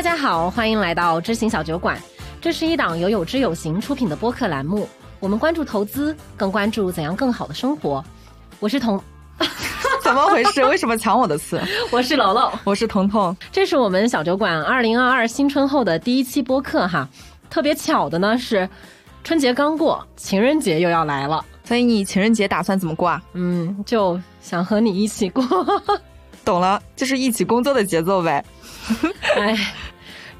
[0.00, 2.00] 大家好，欢迎来到知行小酒馆。
[2.40, 4.88] 这是一档由有知有行出品的播客栏目，
[5.20, 8.02] 我们关注投资，更关注怎样更好的生活。
[8.60, 8.98] 我是彤，
[10.02, 10.64] 怎么回事？
[10.64, 11.60] 为什么抢我的词？
[11.92, 13.36] 我是楼楼，我是彤彤。
[13.52, 17.06] 这是我们小酒馆二零二二新春后的第一期播客哈。
[17.50, 18.66] 特别巧的呢是，
[19.22, 21.44] 春节刚过，情人节又要来了。
[21.62, 23.22] 所以你情人节打算怎么过啊？
[23.34, 25.44] 嗯，就想和你一起过。
[26.42, 28.42] 懂了，就是一起工作的节奏呗。
[29.36, 29.54] 哎，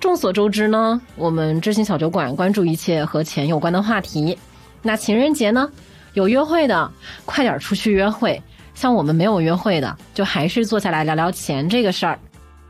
[0.01, 4.37] 众所周知呢，我们知心小酒馆关注一切和钱有关的话题。
[4.81, 5.71] 那情人节呢，
[6.15, 6.91] 有约会的
[7.27, 8.43] 快点出去约会，
[8.75, 12.19] 像我们没有约会的，就还是坐下来聊聊钱这个事儿。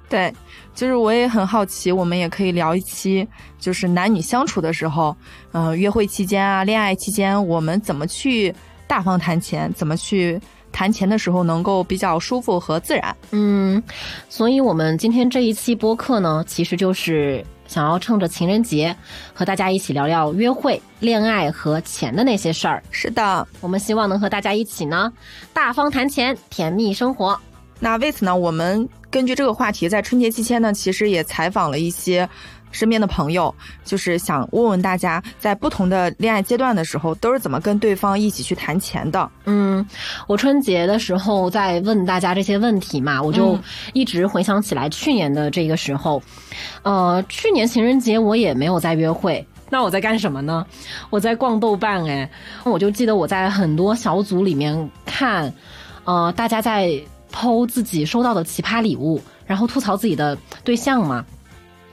[0.08, 0.34] 对，
[0.74, 3.26] 就是我也很好奇，我们也可以聊一期，
[3.60, 5.16] 就是男女相处的时候，
[5.52, 8.52] 嗯，约会期间啊，恋爱期间，我们怎么去
[8.88, 10.40] 大方谈钱，怎么去。
[10.72, 13.82] 谈钱的时候能够比较舒服和自然，嗯，
[14.28, 18.94] 所以我们今天这一期播客呢，其实就是想要趁着情人节
[19.34, 22.82] 和大家一起聊聊约会、恋爱和钱的那些事儿。
[22.90, 25.12] 是的，我们希望能和大家一起呢，
[25.52, 27.38] 大方谈钱，甜蜜生活。
[27.78, 32.28] 那为此呢，我们根据这个话题，在春节期间呢，其实也采访了一些。
[32.70, 33.54] 身边的朋友
[33.84, 39.28] 就是想问问大家，在不同的恋爱阶段的时候，都是怎么跟对方一起去谈钱的？
[39.44, 39.86] 嗯，
[40.26, 43.58] 我春节的时候在问大家这些问题嘛，我就
[43.92, 46.22] 一直回想起来去年的这个时候，
[46.82, 50.64] 呃，去年情人节我也没有在约会，那我在干什么呢？
[51.10, 52.30] 我在逛豆瓣，哎，
[52.64, 55.52] 我就记得我在很多小组里面看，
[56.04, 56.90] 呃，大家在
[57.32, 61.24] 剖自己收到的奇葩礼物，然后吐槽自己的对象嘛。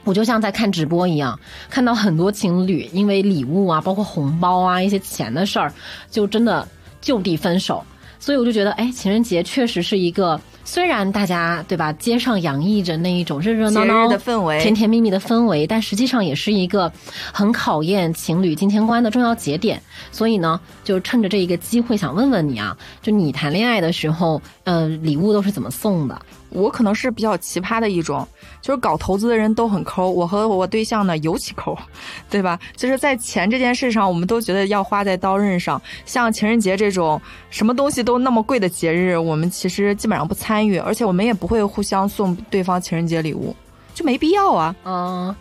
[0.04, 5.72] 我就像在看直播一样，看到很多情侣因为礼物啊，包括红包啊，一些钱的事儿，
[6.10, 6.66] 就真的
[7.00, 7.84] 就地分手。
[8.20, 16.92] 所以我就觉得，哎，情人节确实是一个，虽然大家对吧，街上洋溢着那一种热热闹闹的氛围、甜甜蜜蜜的氛围，但实际上也是一个
[17.32, 19.80] 很考验情侣金钱观的重要节点。
[20.10, 26.20] 所以呢，就趁着这一个机会，想问问你啊，就你谈恋爱的时候，呃，礼物都是怎么送的？
[26.50, 28.26] 我可能是比较奇葩的一种，
[28.60, 31.76] 就是搞投资的人都很抠，我和我对象呢尤其抠，
[32.30, 32.58] 对吧？
[32.76, 35.80] 就是在钱这件事上，我们都觉得要花在刀刃上。
[36.06, 37.20] 像情人节这种
[37.50, 43.54] 什么东西都那么贵的节日，我们其实基本上不参与，而且我们也不会互相送对方情人节礼物，
[43.94, 44.74] 就没必要啊。
[44.84, 45.34] 嗯。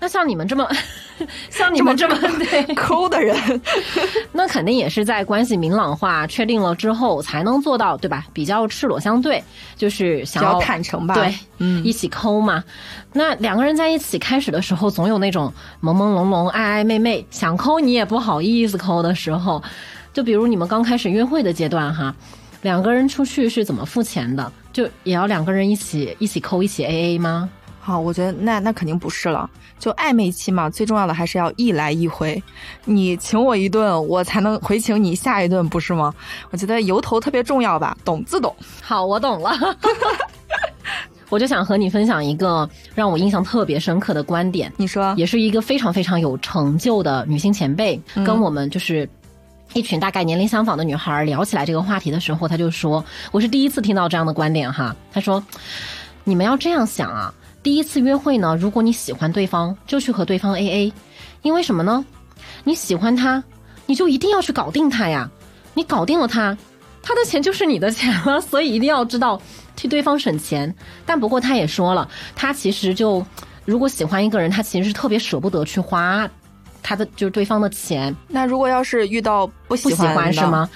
[0.00, 0.66] 那像你们这么，
[1.50, 3.36] 像你们这么对 抠的人，
[4.32, 8.24] 那肯定也是在关系明朗化、确定了之后才能做到，对吧？
[8.32, 9.44] 比较赤裸相对，
[9.76, 11.14] 就是想要坦诚吧？
[11.14, 12.64] 对，嗯，一起抠嘛。
[13.12, 15.52] 那两个人在一起开始的时候，总有那种
[15.82, 19.62] 朦朦胧胧、爱爱昧昧，想抠你也不好意思抠的时候。
[20.12, 22.14] 就比如你们刚开始约会的阶段哈，
[22.62, 24.50] 两个人出去是怎么付钱的？
[24.72, 27.48] 就也要两个人一起一起抠、一起 A A 吗？
[27.80, 29.48] 好，我觉得那那肯定不是了。
[29.78, 32.40] 就暧昧期嘛，最重要的还是要一来一回，
[32.84, 36.14] 你请我一顿，我才能回请你下一顿，不是吗？
[36.50, 38.54] 我觉得由头特别重要吧，懂自懂。
[38.82, 39.50] 好，我懂了。
[41.30, 44.70] 我就想和你分享一个让我印象特别深刻的观点。
[44.76, 49.08] 你说，也是一个非常非常有成就的女性前辈，跟我们就是
[49.72, 53.02] 一群大概年龄相仿的女孩聊起来这个话题的时候，她就说
[53.32, 55.42] ：“我是第一次听到这样的观点哈。”她说
[56.24, 57.32] ：“你们要这样想啊。”
[57.62, 60.92] 第一次约会呢，如果你喜欢对方，就去和对方 A A，
[61.42, 62.04] 因为什么呢？
[62.64, 63.42] 你喜欢他，
[63.86, 65.30] 你就一定要去搞定他呀。
[65.74, 66.56] 你搞定了他，
[67.02, 69.40] 他的钱就是你的钱了， 所以一定要知道
[69.76, 70.74] 替对方省钱。
[71.04, 73.24] 但不过他也说了，他其实就
[73.66, 76.28] 如果喜欢一个人，他其实是特别舍不得去花
[76.82, 78.14] 他的就是对方的钱。
[78.26, 80.68] 那如果要是遇到不喜欢是吗？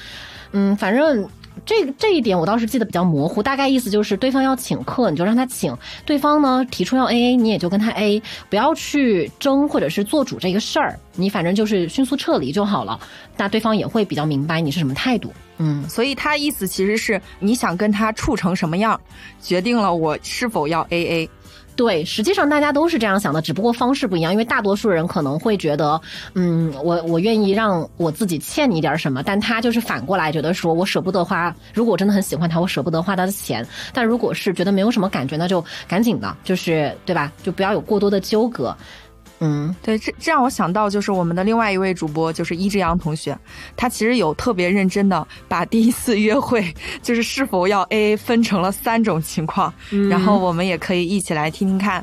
[0.53, 1.27] 嗯，反正。
[1.67, 12.99] 这这一点我倒是记得比较模糊，大概意思就是对方要请客，你就让他请；对方呢提出要 A A，你也就跟他 A，不要去争或者是做主这个事儿，你反正就是迅速撤离就好了。
[13.37, 15.33] 那对方也会比较明白你是什么态度。
[15.59, 19.01] 嗯，所以他意思其实是你想跟他处成什么样，
[19.41, 21.31] 决定了我是否要 A A。
[21.77, 24.31] 对，实际上大家都是这样想的，只不过方式不一样。
[24.33, 26.01] 因为大多数人可能会觉得，
[26.35, 31.55] 嗯，我我愿意让我自己欠你点什么，但他就是反过来觉得说我舍不得花。
[31.73, 33.67] 如果我真的很喜欢他，我舍不得花他的钱。
[33.93, 37.33] 但如果是觉得没有什么感觉，那就赶紧的，就是对吧？
[37.43, 38.77] 就不要有过多的纠葛。
[39.47, 43.39] 嗯，对，这这让我想到就是我们的另外一位主播，就是一之阳同学，
[43.77, 49.71] 他其实有特别认真的把第一次约会就是是否要 A A 分成了三种情况，
[50.09, 52.03] 然后我们也可以一起来听听看。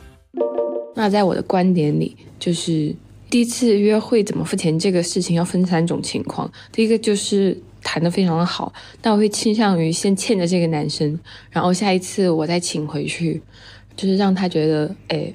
[0.96, 2.96] 那在我的观点里，就是
[3.28, 6.48] 第一次约会怎么付钱这个事情要分三种情况。
[6.72, 8.72] 第一个就是谈的非常的好，
[9.02, 13.42] 但我会倾向于先欠着这个男生，然后下一次我再请回去，
[13.96, 15.34] 就是让他觉得哎。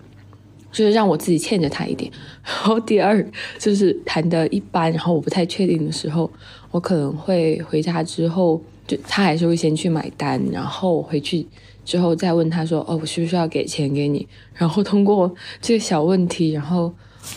[0.77, 2.13] 就是让我自己欠着他一点。
[2.45, 3.27] 然后第二
[3.59, 6.31] 就是谈的一般，然后我不太确定的时候，
[6.71, 11.47] 我可能会回家之后，就他还是会先去买单，然后回去
[11.87, 16.93] 之后再问他说：“哦，我需不需要给钱给你？”然后通过这个小问题，然后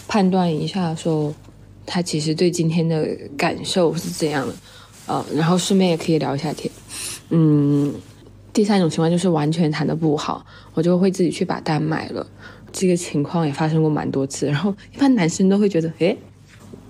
[0.09, 1.33] 判断一下说
[1.85, 3.07] 他其实对今天的
[3.37, 4.53] 感受是怎样的，
[5.07, 6.69] 呃，然后顺便也可以聊一下天。
[7.29, 7.93] 嗯，
[8.51, 12.27] 第三种情况就是完全谈的不好，我就会自己去把单买了。
[12.71, 16.17] 这个情况也发生过蛮多次，然后一般男生都会觉得，诶，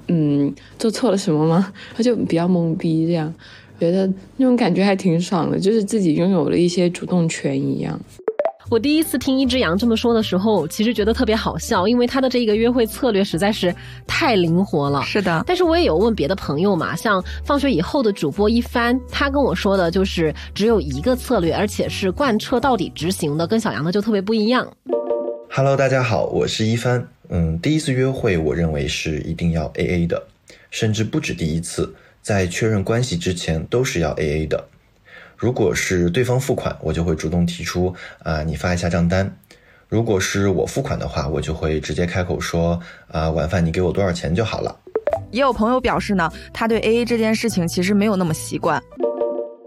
[0.08, 1.72] 嗯，做错了什么吗？
[1.96, 3.34] 他就比较懵逼，这样
[3.80, 8.00] 觉得那种感觉还挺爽的，就是自己拥有了一些主动权一样。
[8.70, 13.74] 我第一次听一只羊这么说的时候，其实觉得特别好笑，因为他的这个约会策略实在是
[14.06, 15.02] 太灵活了。
[15.02, 24.72] 是的，但是我也有问别的朋友嘛，像放学以后的主播一帆，他跟我说的就是只有一个策略，而且是贯彻到底执行的，跟小杨的就特别不一样。
[25.52, 27.08] Hello，大家好，我是一帆。
[27.30, 30.22] 嗯，第一次约会，我认为是一定要 AA 的，
[30.70, 34.64] 甚至不止第一次，在确认关系之前都是要 AA 的。
[35.36, 39.26] 如果是对方付款，我就会主动提出啊，你发一下账单；
[39.88, 44.80] 如果是我付款的话，我就会直接开口说啊，晚饭你给我多少钱就好了。
[45.32, 48.82] 也有朋友表示呢，他对 AA 这件事情其实没有那么习惯。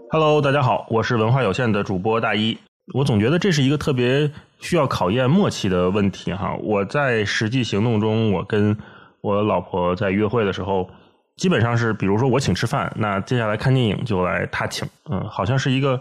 [0.09, 2.57] Hello，大家好，我是文化有限的主播大一。
[2.93, 4.29] 我总觉得这是一个特别
[4.63, 6.55] 需要考验默契的问题哈。
[6.63, 8.75] 我在实际行动中，我跟
[9.21, 10.89] 我老婆在约会的时候。
[11.35, 15.99] 基本上是，比如说我请吃饭，那接下来看电影就来他请，嗯，好像是一个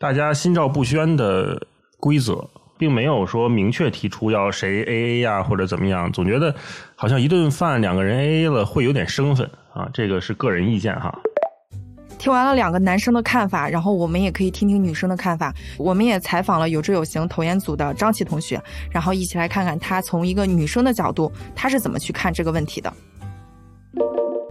[0.00, 1.64] 大家心照不宣的
[2.00, 2.44] 规则，
[2.76, 6.52] 并没有说明确提出要谁 A A 呀或者怎么样，总觉得
[6.96, 11.16] 好像一顿饭两个人 A A 了会有点生分啊，这个是个人意见哈。
[12.24, 15.54] 听完了两个男生的看法，然后我们也可以听听女生的看法。
[15.76, 18.58] 我们也采访了有志有行投研组的张琪同学，
[18.90, 22.90] 然后一起来看看他从一个女生的角度，他是怎么去看这个问题的。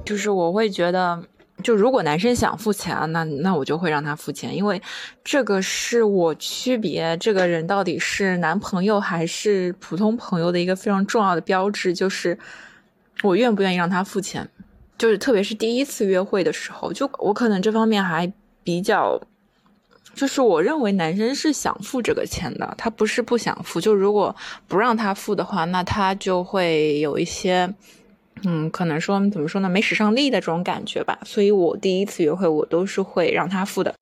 [0.05, 1.19] 就是我会觉得，
[1.63, 4.79] 就如果男生想付钱啊，那那我就会让他付钱，因为
[5.23, 12.37] 这个是我区别这个人到底是男朋友还是普通朋友的一个非常重要的标志，就是
[13.23, 14.47] 我愿不愿意让他付钱。
[15.03, 18.31] 就是特别是第一次约会的时候，就我可能这方面还
[18.63, 19.19] 比较，
[20.15, 23.81] 就是我认为男生是想付这个钱的，他不是不想付。
[23.81, 24.33] 就如果
[24.65, 27.69] 不让他付的话，那他就会有一些。
[28.45, 31.19] 嗯，可能说怎么说呢，没使上力的这种感觉吧。
[31.25, 33.93] 所以我第一次约会，我都是会让他付的。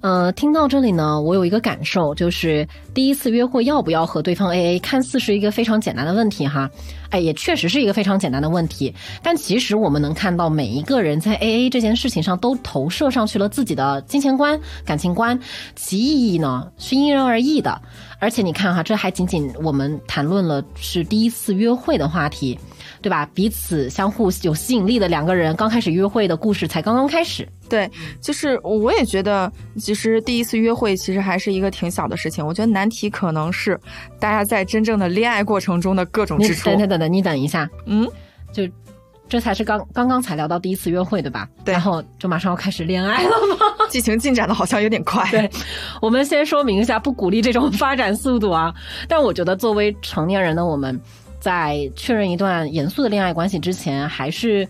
[0.00, 6.68] 呃，听到这里呢，我有一个感受，就是第一次约会要不要和对方 AA，看似是一个非常简单的问题哈。
[7.14, 8.92] 哎，也确实是一个非常简单的问题。
[9.22, 15.38] 但其实我们能看到，每一个人在 AA 这件事情上都投射上去了自己的金钱观、感情观，
[15.76, 17.80] 其意义呢是因人而异的。
[18.18, 22.58] 而且你看哈，这还仅仅我们谈论了是第一次约会的话题。
[23.00, 23.28] 对吧？
[23.34, 27.46] 彼此相互有吸引力的两个人，刚开始约会的故事才刚刚开始。
[27.68, 32.46] 对，就是我也觉得，其实第一次约会其实还是一个挺小的事情。
[32.46, 33.78] 我觉得难题可能是
[34.18, 36.70] 大家在真正的恋爱过程中的各种支出。
[36.70, 38.08] 等等等等，你等一下，嗯，
[38.52, 38.62] 就
[39.28, 41.48] 这才是刚刚刚才聊到第一次约会，对吧？
[41.64, 43.56] 对，然后就马上要开始恋爱了吗？
[43.90, 45.28] 剧情进展的好像有点快。
[45.30, 45.50] 对，
[46.00, 48.74] 我们先说明一下，不鼓励这种发展速度啊。
[49.08, 51.00] 但我觉得作为成年人的我们。
[51.40, 54.66] 在确认一段严肃的恋爱关系之前，还是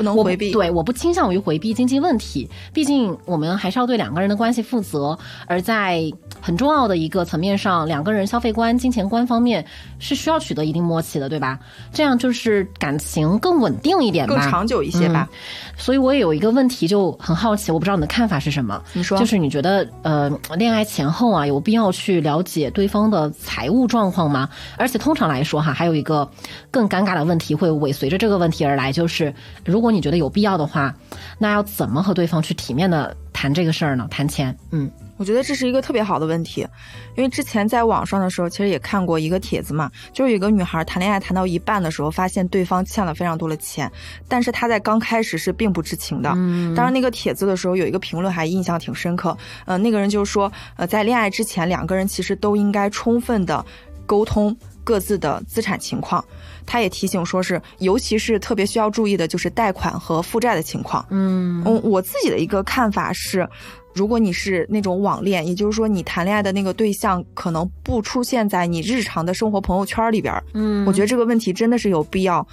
[0.00, 0.50] 不能回避。
[0.50, 5.18] 对，我不倾向于回避经济问题，毕竟我们还是要对两个人的关系负责。
[5.46, 9.62] 而在很重要的一个层面上，两个人消费观、金钱观方面
[9.98, 11.58] 是需要取得一定默契的，对吧？
[11.92, 15.28] 这样就是感情更稳定一点，更长久一些吧。
[15.76, 18.82] 所以我也有一个问题，就很好奇，我不知道你的看法是什么？
[18.94, 24.48] 你说，就是你觉得呃，恋爱前后啊，有必要去了解对方的财务状况吗？
[24.78, 26.26] 而且通常来说哈，还有一个
[26.70, 29.34] 更尴尬的问题会尾随着这个问题而来，就是
[29.66, 30.94] 如果你觉得有必要的话，
[31.38, 34.06] 那要怎么和对方去体面的谈这个事儿呢？
[34.10, 34.90] 谈钱，嗯。
[35.16, 36.66] 我觉得这是一个特别好的问题，
[37.14, 43.92] 因为之前在网上的时候，其实也看过一个帖子嘛，就是有个女孩谈恋爱谈到一半的时候，发现对方欠了非常多的钱，
[44.26, 46.32] 但是她在刚开始是并不知情的。
[46.36, 53.62] 嗯，当然那个帖子的时候有一个评论还印象挺深刻，呃，那个人就说，呃，在恋爱之前两个人其实都应该充分的
[54.06, 56.24] 沟通各自的资产情况。
[56.70, 61.04] 他也提醒说是，尤其是特别需要注意的就是贷款和负债的情况。
[61.10, 63.48] 嗯嗯，我自己的一个看法是。
[63.92, 72.46] 如果你是那种网恋，也就是说你谈恋爱的那个对象可能不出现在你日常的生活朋友圈里边嗯，我觉得这个问题真的是有必要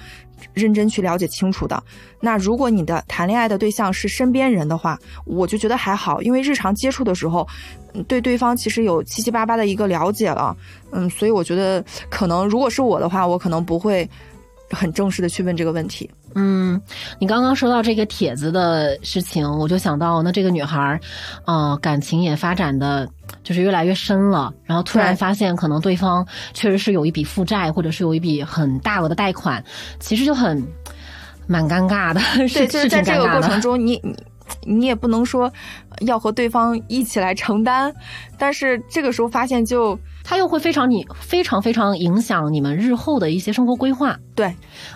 [0.55, 1.81] 认真去了解清楚的。
[2.19, 7.47] 那如果你的谈恋爱的对象是身边人的话，我就觉得还好，因为日常接触的时候，
[8.03, 10.55] 对对方其实有七七八八的一个了解了，
[10.91, 14.09] 嗯，所以我觉得可能如果是我的话，我可能不会
[14.69, 16.09] 很正式的去问这个问题。
[16.35, 16.79] 嗯，
[17.19, 20.99] 你刚刚说到这个帖子的事情，我就想到那这个女孩儿，
[21.45, 23.09] 呃，感情也发展的
[23.43, 29.63] 就是越来越深了，然后突然发现可能对方确实是有一笔负债，或者是有一笔很大额的贷款，
[29.99, 30.63] 其实就很
[31.47, 33.27] 蛮尴尬的，是对，就是在这个。
[33.31, 34.15] 过程 中，你你
[34.67, 35.51] 你也不能说
[36.01, 37.93] 要和对方一起来承担，
[38.37, 44.17] 但是这个时候发现就他又会非常你非常非常影响你们日后的一些生活规划。
[44.35, 44.53] 对，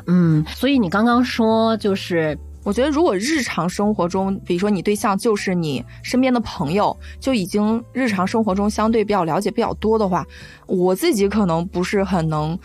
[0.07, 10.23] 嗯，所以你刚刚说就是我觉得，如果日常生活中，比如说你对象就是你身边的朋友，就已经日常生活中相对比较了解比较多的话，
[10.67, 12.57] 我自己可能不是很能，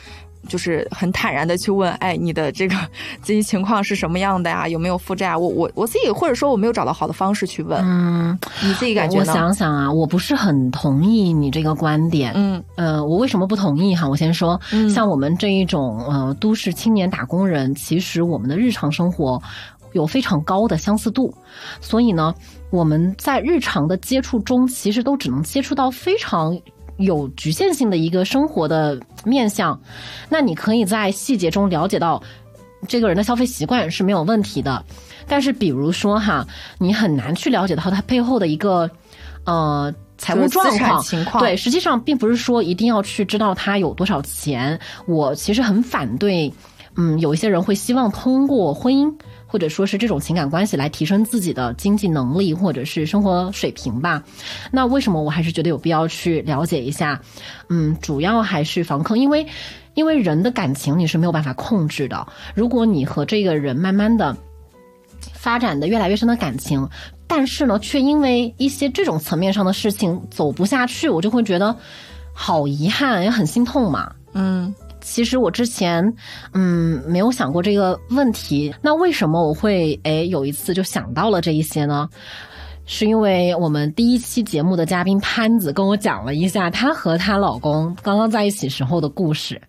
[0.47, 2.75] 就是很坦然的去问，哎，你的这个
[3.23, 4.67] 经济情况是什么样的呀？
[4.67, 5.39] 有没有负债啊？
[5.39, 9.25] 我我我自己或者说我没有找到好的方式去问，嗯，你自己感觉我？
[9.25, 12.33] 想想啊，我不是很同意你这个观点。
[12.35, 14.09] 嗯呃，我为什么不同意哈？
[14.09, 19.41] 我先说，嗯像我们这一种呃都市青年打工人，其实我们的日常生活
[19.93, 21.33] 有非常高的相似度，
[21.81, 22.35] 所以呢，
[22.71, 26.57] 我们在日常的接触中，其实都只能接触到非常。
[26.99, 29.81] 有局限性的一个生活的面向，
[30.29, 32.23] 那你可以在细节中了解到
[32.89, 34.85] 这个人的消费习惯是没有问题的，
[35.27, 36.47] 但是比如说哈，
[36.79, 38.91] 你很难去了解到他背后的一个
[39.45, 44.79] 呃财务状况情况对，实际上并不是说一定要去知道他有多少钱。
[45.07, 46.53] 我其实很反对，
[46.97, 49.13] 嗯，有一些人会希望通过婚姻
[49.47, 54.23] 或者说是这种情感关系来提升自己的经济能力或者是生活水平吧。
[54.71, 57.21] 那为什么我还是觉得有必要去了解一下？
[57.69, 59.47] 嗯，主要还是防坑，因为
[59.95, 62.27] 因为人的感情你是没有办法控制的。
[62.55, 64.37] 如果你和这个人慢慢的
[65.33, 66.89] 发展的越来越深的感情，
[67.27, 71.75] 但是呢，却因为一些这种层面上的事情走不下去，我就会觉得
[72.33, 74.13] 好遗憾，也很心痛嘛。
[74.35, 74.75] 嗯
[75.07, 76.05] 其实我之前
[76.53, 82.09] 嗯没有想过这个问题，那为什么我会哎有一次就想到了这一些呢？
[82.87, 89.63] 是因为我们第一期节目的嘉宾潘子跟我讲了一下她和她老公刚刚在一起时候的故事。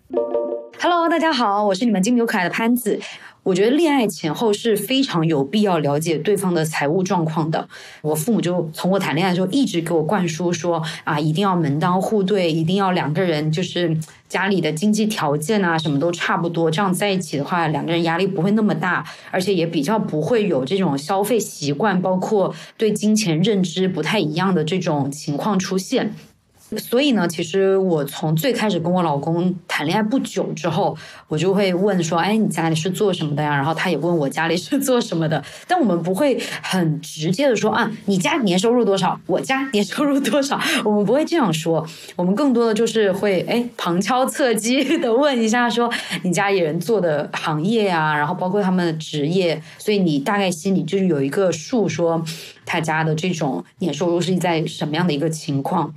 [0.80, 2.98] Hello，大家好，我是你们金牛可爱的潘子。
[3.42, 7.68] 我觉得恋爱前后是非常有必要了解对方的财务状况的。
[8.02, 13.96] 我父母就从我谈恋爱的时候一直给我灌输说啊，一定要门当户对，一定要两个人就是
[14.28, 26.14] 家里的经济条件啊什么都差不多，这样在一起的话，两个人压力不会那么大，而且也比较不会有这种消费习惯，包括对金钱认知不太一样的这种情况出现。
[26.76, 30.96] 所以呢，其实我从最开始跟我老公谈恋爱不久之后，
[31.26, 41.86] 我就会问说：“哎，你家里是做什么的呀？”然后他也问我家里是做什么的，但我们不会很直接的说啊，你家年收入多少，我家年收入多少， 我们不会这样说。
[42.16, 45.90] 我们更多的就是会哎旁敲侧击的问一下说
[46.22, 52.22] 你家里人做的行业呀、然后包括他们的职业，所以你大概心里就是有一个数，说
[52.66, 55.94] 他家的这种年收入是在什么样的一个情况。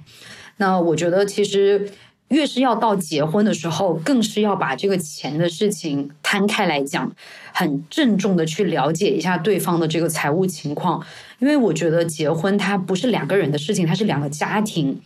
[0.61, 1.89] 那我觉得其实
[2.27, 7.11] 越是要到结婚的时候，更是要把这个钱的事情摊开来讲，
[7.51, 11.03] 很郑重的去了解一下对方的这个财务情况，
[11.39, 15.01] 因为我觉得结婚它不是两个人的事情，它是两个家庭。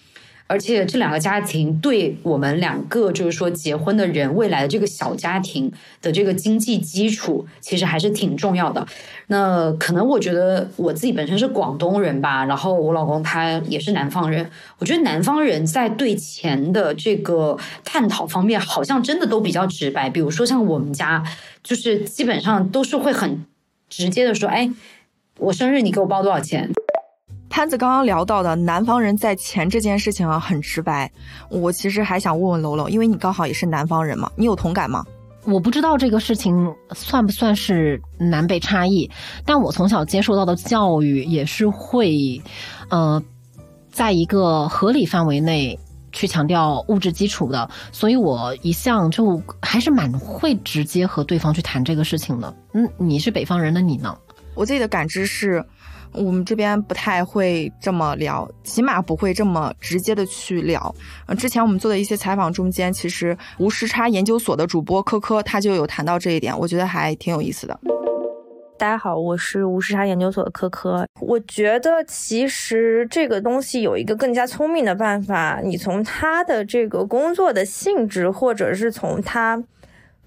[0.48, 5.72] 而且这两个家庭对我们两个就是说结婚的人未来的这个小家庭
[6.04, 8.86] 的这个经济基础，其实还是挺重要的。
[9.28, 14.48] 那可能我觉得我自己本身是广东人吧，然后我老公他也是南方人。
[14.78, 20.08] 我觉得南方人在对钱的这个探讨方面，好像真的都比较直白。
[20.12, 21.24] 比如说像我们家，
[21.64, 23.44] 就是基本上都是会很
[23.90, 24.70] 直接的说：“哎，
[25.40, 26.72] 我生日你给我包多少钱？”
[27.56, 31.10] 潘子刚刚聊到的南方人在钱这件事情啊，很直白。
[31.50, 35.06] 我其实还想问问楼楼，因为你刚好也是南方人嘛，你有同感吗？
[35.46, 39.10] 我不知道这个事情算不算是南北差异，
[39.46, 42.42] 但我从小接受到的教育也是会，
[42.90, 43.24] 呃，
[43.90, 45.80] 在一个合理范围内
[46.12, 52.54] 去强调物质基础的，所以我一向就还是蛮会直接和对方去谈这个事情的。
[52.74, 54.18] 嗯，你是北方人，的你呢？
[54.56, 55.66] 我自己的感知是，
[56.16, 60.94] 我们这边不太会这么聊，起码不会这么直接的去聊。
[61.26, 67.80] 呃，之前我们做的一些采访中间，其实无时差研究所的主播科科他就有谈到这一点，我觉得还挺有意思的。
[68.78, 71.08] 大家好，我是无时差研究所的科科。
[71.22, 79.64] 我觉得其实这个东西有一个更加聪明的办法，你从他的这个工作的性质，或者是从他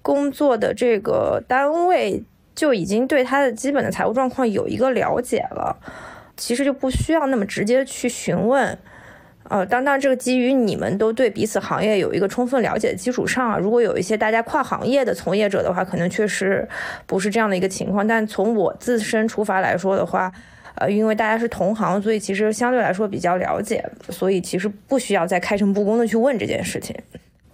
[0.01, 2.23] 工作的这个单位，
[2.59, 5.77] 就已经对他的基本的财务状况有一个了解了。
[6.35, 8.77] 其实就不需要那么直接去询问。
[9.43, 16.67] 呃，当当这个基于你们都对彼此行业有一个充分了解的基础上，如果有一些大家跨行业的从业者的话，可能确实
[17.05, 18.05] 不是这样的一个情况。
[18.05, 20.29] 但从我自身出发来说的话，
[20.75, 26.93] 呃，因为大家是同行，所以其实相对来说比较了解，所以其实不需要再开诚布公的去问这件事情，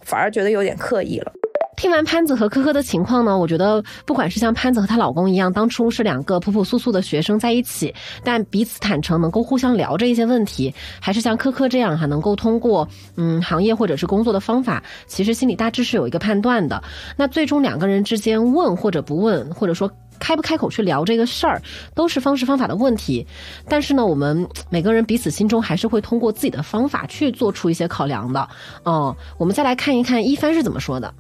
[0.02, 1.32] 反而觉得有点刻意了。
[1.78, 16.82] 听完潘子和科科的情况呢，我觉得不管是像潘子和她老公一样，当初是两个朴朴素素的学生在一起，但彼此坦诚，能够互相聊着一些问题，还是像科科这样哈，能够通过嗯行业或者是工作的方法，其实心里大致是有一个判断的。
[17.18, 21.62] 那最终两个人之间问或者不问，或者说开不开口去聊这个事儿，
[21.94, 23.28] 都是方式方法的问题。
[23.68, 28.48] 但是呢，我们每个人彼此心中还是会通过自己的方法去做出一些考量的。
[28.86, 31.14] 嗯，我们再来看一看一帆是怎么说的。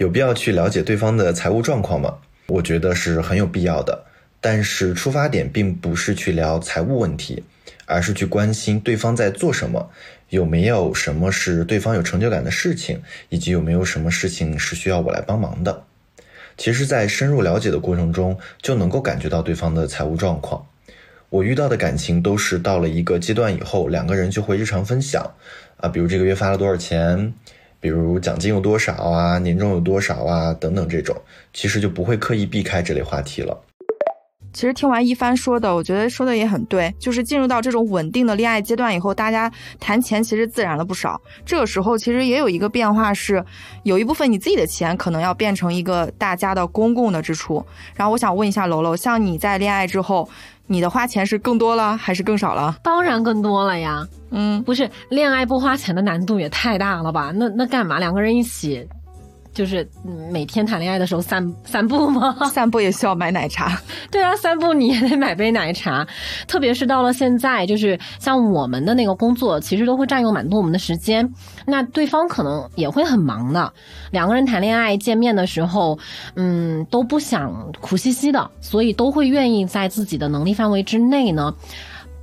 [0.00, 2.16] 有必要去了解对方的财务状况吗？
[2.46, 4.06] 我觉得是很有必要的。
[4.40, 7.44] 但是出发点并不是去聊财务问题，
[7.84, 9.90] 而是去关心对方在做什么，
[10.30, 15.84] 有没有什么是对方有成就感的事情，以及有没有什么事情是需要我来帮忙的。
[16.56, 20.64] 其实，在深入了解的过程中，就能够感觉到对方的财务状况。
[21.28, 25.30] 我遇到的感情都是到了一个阶段以后，两个人就会日常分享，
[25.76, 27.34] 啊，比如这个月发了多少钱。
[27.80, 31.16] 比如奖金有多少啊，年终有多少啊，等等这种，
[31.52, 33.58] 其实就不会刻意避开这类话题了。
[34.52, 41.20] 其实听完一帆说的，我觉得说的也很对，就是进入到这种稳定的恋爱阶段以后，大家谈钱其实自然了不少。
[41.46, 43.44] 这个时候其实也有一个变化是，
[43.84, 47.64] 有一部分你自己的钱可能要变成一个大家的公共的支出。
[47.94, 50.28] 然后我想问一下楼楼，像你在恋爱之后。
[50.70, 52.76] 你的花钱是更多了还是更少了？
[52.80, 54.06] 当然更多了呀。
[54.30, 57.32] 嗯，不是恋爱不花钱的难度也太大了吧？
[57.34, 58.88] 那那干嘛两个人一起？
[59.52, 59.86] 就是
[60.30, 62.34] 每天谈恋爱的时候散散步吗？
[62.52, 63.80] 散步也需要买奶茶。
[64.10, 66.06] 对啊，散步你也得买杯奶茶。
[66.46, 71.28] 特别是到了现在，就是像我们的那个工作，其实都会占用蛮多我们的时间。
[71.66, 73.72] 那对方可能也会很忙的。
[74.10, 75.98] 两个人谈恋爱见面的时候，
[76.36, 81.54] 嗯，都不想苦兮兮的，所以都会愿意在自己的能力范围之内呢。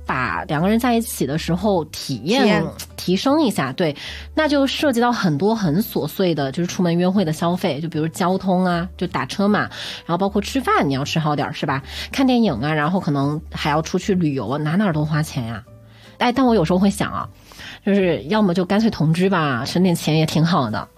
[0.08, 2.64] 把两个人在一起的时候体验
[2.96, 3.94] 提升一下，对，
[4.34, 9.60] 那就涉及到很多很琐碎的，就是出门约会的消费，就比如交通啊，就打车嘛，
[10.06, 11.82] 然后包括吃饭，你要吃好点是吧？
[12.10, 15.62] 看电影啊，然后可能还要出去旅游，哪哪都花钱呀。
[16.16, 17.28] 哎，但我有时候会想啊，
[17.84, 20.88] 就是要么就干脆同居吧，省点钱也挺好的。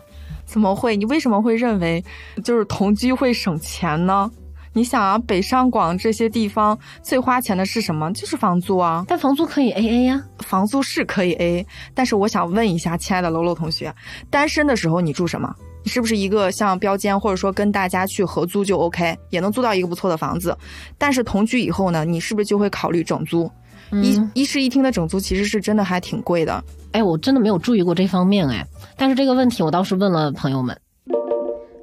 [0.46, 0.96] 怎么会？
[0.96, 2.04] 你为什么会认为
[2.44, 4.30] 就是同居会省钱呢？
[4.72, 8.12] 你想啊，北上广这些地方最花钱的是什么？
[8.12, 9.04] 就是房租啊。
[9.08, 11.66] 但房租可以 A A 呀，房租是可以 A。
[11.92, 13.92] 但是我想问一下，亲爱的楼楼同学，
[14.30, 15.52] 单身的时候你住什么？
[15.82, 20.56] 你是不是一个像标间，或者说跟大家去合租就 OK，也能租到一个不错的房子？
[20.96, 23.50] 但是同居以后呢，你是不是就会考虑整租？
[23.92, 26.62] 一一室一厅的整租其实是真的还挺贵的。
[26.92, 28.64] 哎，我真的没有注意过这方面哎。
[28.96, 30.78] 但是这个问题我倒是问了朋友们。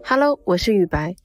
[0.05, 1.15] Hello，我是雨白。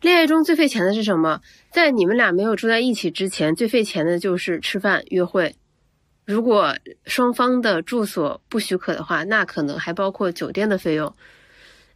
[0.00, 1.40] 恋爱中最费钱的是什么？
[1.70, 5.54] 在你们俩没有住在一起之前，最费钱的就是吃饭、约会。
[6.24, 11.14] 如果双方的住所不许可的话，那可能还包括酒店的费用。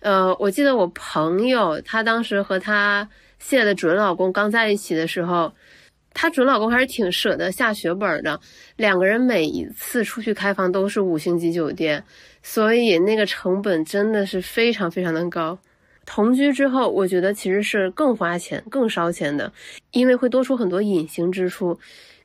[0.01, 5.53] 呃，我记得我朋友她当时和她现在的准老公刚在一起的时候，
[6.15, 8.41] 她准老公还是挺舍得下血本的。
[8.77, 12.03] 两个人每一次出去开房都是五星级酒店，
[12.43, 15.59] 所以那个成本真的是非常非常的高。
[16.05, 19.53] 同居之后，我觉得其实是更花钱、更烧钱的，
[19.93, 21.79] 因为会多出很多隐形支出。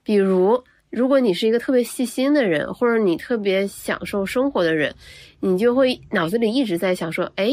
[0.04, 4.96] 比如，如果你是一个特别细心的人，或者你特别享受生活的人，
[5.40, 7.52] 你就会脑子里一直在想说：哎，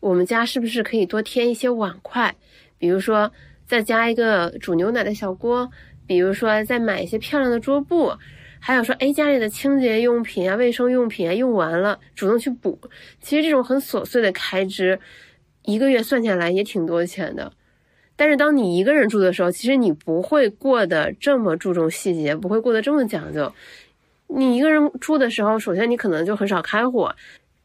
[0.00, 2.34] 我们家是不是可以多添一些碗筷？
[2.78, 3.32] 比如说，
[3.66, 5.66] 再加一个煮牛奶的小锅；
[6.06, 8.10] 比如说，再买一些漂亮的桌布；
[8.60, 12.78] 还有说，哎，家里的清洁用品啊、卫生用品啊用完了，主动去补。
[13.22, 14.98] 其实这种很琐碎的开支。
[15.64, 17.52] 一个月算下来也挺多钱的，
[18.16, 23.52] 但是当你一个人住的时候，其实你不会过得这么注重细节，不会过得这么讲究。
[24.28, 27.14] 你一个人住的时候，首先你可能就很少开火，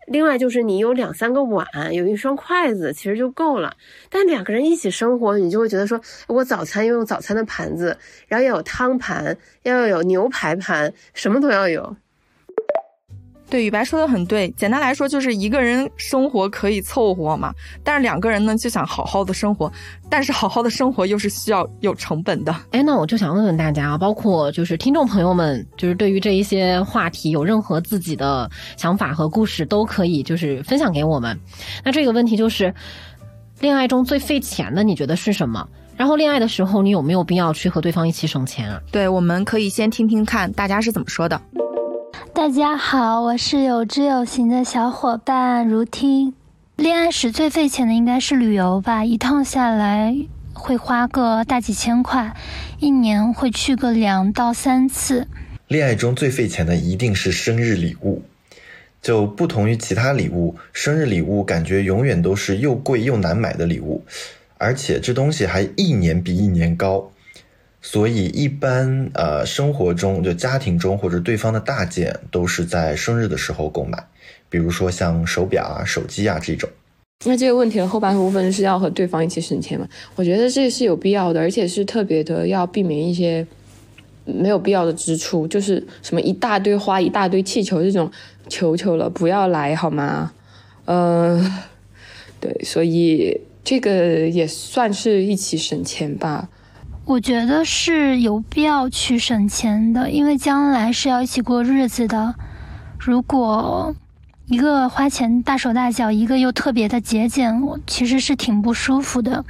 [0.08, 3.76] 另外就是你有两三个碗，有一双筷子，其实就够了。
[4.10, 11.96] 但两个人一起生活，你就会觉得说，我早餐要用早餐的盘子，然后要有汤盘，要有牛排盘，什么都要有。
[13.50, 14.48] 对，雨白说的很对。
[14.52, 17.52] 简单来说，就是一个人生活可以凑合嘛，
[17.84, 19.72] 但是两个人呢就想好好的生活，
[20.08, 22.56] 但是好好的生活又是需要有成本的。
[22.72, 31.36] 哎，那我就想问问大家啊，包括就是听众朋友们，就是对于这一些话题有任何自己的想法和故事，都可以就是分享给我们。
[31.84, 32.72] 那这个问题就是，
[33.60, 35.68] 恋爱中最费钱的，你觉得是什么？
[35.98, 38.80] 然后恋爱的时候，你有没有必要去和对方一起省钱啊？
[38.92, 41.42] 对，我们可以先听听看大家是怎么说的。
[42.28, 46.34] 大家好，我是有知有行的小伙伴如听。
[46.76, 50.16] 恋爱时最费钱的应该是旅游吧，一趟下来
[50.54, 52.36] 会花个大几千块，
[52.80, 55.28] 一年会去个两到三次。
[55.68, 58.22] 恋爱中最费钱的一定是生日礼物，
[59.02, 64.04] 就不同于其他礼物，生日礼物感觉永远都是又贵又难买的礼物，
[64.58, 67.12] 而且这东西还一年比一年高。
[67.82, 74.04] 所以，一般呃，生活中就家庭中或者对方的大件，都是在生日的时候购买，
[74.50, 76.70] 比如说像手表啊、手机啊这种。
[77.26, 79.88] 那这个问题的后半部分是要和对方一起省钱吗？
[80.16, 83.48] 我觉得这是有必要的，而且是特别的要避免一些
[84.26, 88.12] 没有必要的支出，就是什么一大堆花、一大堆气球这种，
[88.50, 90.34] 求求了，不要来好吗？
[90.84, 91.42] 呃，
[92.42, 96.50] 对，所以这个也算是一起省钱吧。
[97.10, 102.36] 我觉得是有必要去省钱的，因为将来是要一起过日子的。
[103.00, 103.96] 如果
[104.46, 109.44] 一个花钱大手大脚，一个又特别的节俭，我其实是挺不舒服的。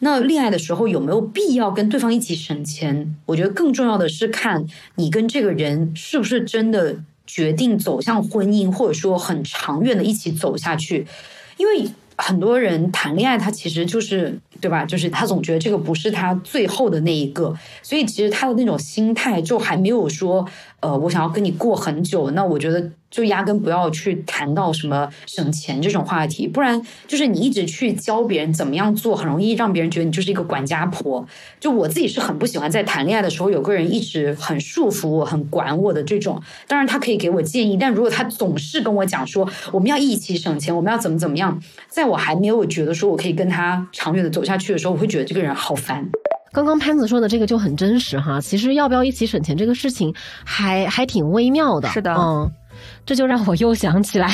[0.00, 3.16] 那恋爱的时候有没有必要跟对方一起省钱？
[3.24, 11.06] 我觉得更重要的是看你跟这个人是不是真的决定走向婚姻，或者说很长远的一起走下去，
[11.56, 11.90] 因为。
[12.18, 14.84] 很多人谈恋爱，他其实就是对吧？
[14.84, 20.46] 就是他总觉得这个不是他最后的那一个，所以其实他的那种心态就还没有说，
[20.80, 22.30] 呃，我想要跟你过很久。
[22.30, 22.90] 那我觉得。
[23.08, 31.24] 就压根不要去谈到什么省钱这种话题，不然就是你一直去教别人怎么样做，很容易让别人觉得你就是一个管家婆。
[31.58, 36.42] 就我自己是很不喜欢在谈恋爱的时候有个人一直很束缚我、很管我的这种。
[36.66, 46.08] 当然他可以给我建议，但如果他总是跟我讲说我们要一起省钱，我们要怎么怎么样，在我还没有觉得说我可以跟他长远的走下去的时候，我会觉得这个人好烦。
[46.52, 51.88] 刚刚潘子说的这个就很真实哈，其实要不要一起省钱这个事情还还挺微妙的。
[51.88, 52.50] 是的，嗯。
[53.06, 54.28] 这就让我又想起来，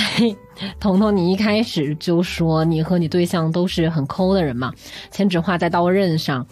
[0.81, 4.73] 彤彤，你一开始就说你和你对象都是很抠的人嘛，
[5.13, 6.45] 钱只花在刀刃上。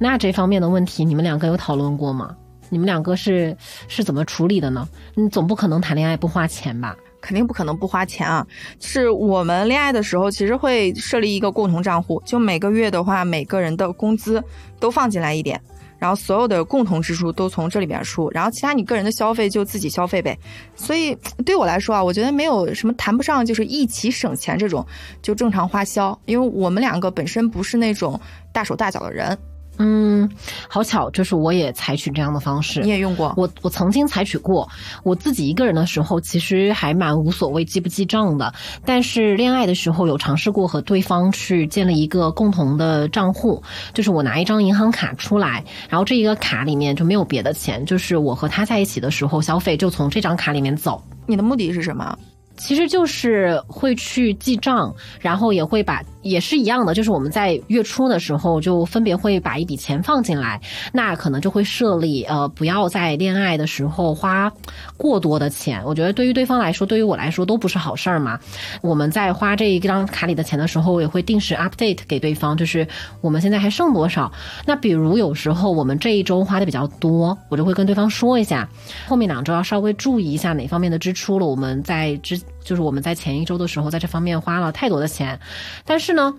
[0.00, 2.34] 那这方面的问题，你们两个有讨论过吗？
[2.68, 3.56] 你们两个是
[3.88, 4.88] 是怎么处理的呢？
[5.14, 6.96] 你总不可能谈恋爱不花钱吧？
[7.20, 8.46] 肯定不可能不花钱啊！
[8.80, 14.40] 是我们恋爱的时候，其实会设立一个共同账户，就每个月的话，每个人的工资
[14.78, 15.60] 都放进来一点。
[15.98, 20.38] 然后所有的共同支出都从这里边出，然后其他你个人的消费就自己消费呗。
[20.76, 24.86] 所以对我来说啊，我觉得没有什么谈不上就是一起省钱这种，
[25.22, 28.20] 就正常花销，因为我们两个本身不是那种
[28.52, 29.36] 大手大脚的人。
[29.78, 30.28] 嗯，
[30.68, 32.80] 好巧，就是我也采取这样的方式。
[32.80, 33.34] 你也用过？
[33.36, 34.68] 我我曾经采取过。
[35.02, 38.52] 我自己一个人的时候，其实还蛮无所谓记不记账的。
[38.84, 43.62] 但是恋爱的时候，有尝试过和对方去建立一个共同的账户，
[43.92, 51.02] 就是我拿一张银行卡出来，然后这一个卡里面就没有别的钱，就是我和他在一起的时候消费就从这张卡里面走。
[51.26, 52.18] 你的目的是什么？
[52.56, 56.02] 其实就是会去记账，然后也会把。
[56.28, 60.60] 也是一样的，就是我们在月初的时候就分别会把一笔钱放进来，
[60.92, 64.52] 那可能就会设立呃，不要在恋爱的时候花
[64.96, 65.82] 过多的钱。
[65.84, 68.38] 我觉得对于对方来说，对于我来说都不是好事儿嘛。
[68.82, 72.86] 我们在花这一张卡里的钱的时候，我也会定时 update 给对方，就是
[73.20, 74.30] 我们现在还剩多少。
[74.64, 78.68] 那比如有时候我们这一周花的比较多，我就会跟对方说一下，
[79.06, 81.46] 后面两周要稍微注意一下哪方面的支出了。
[81.46, 85.40] 我们在之就是我们在前一周的时候在这方面花了太多的钱，
[85.86, 86.12] 但是。
[86.12, 86.34] 呢，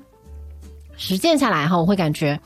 [0.98, 2.40] 实践下来哈，我会感觉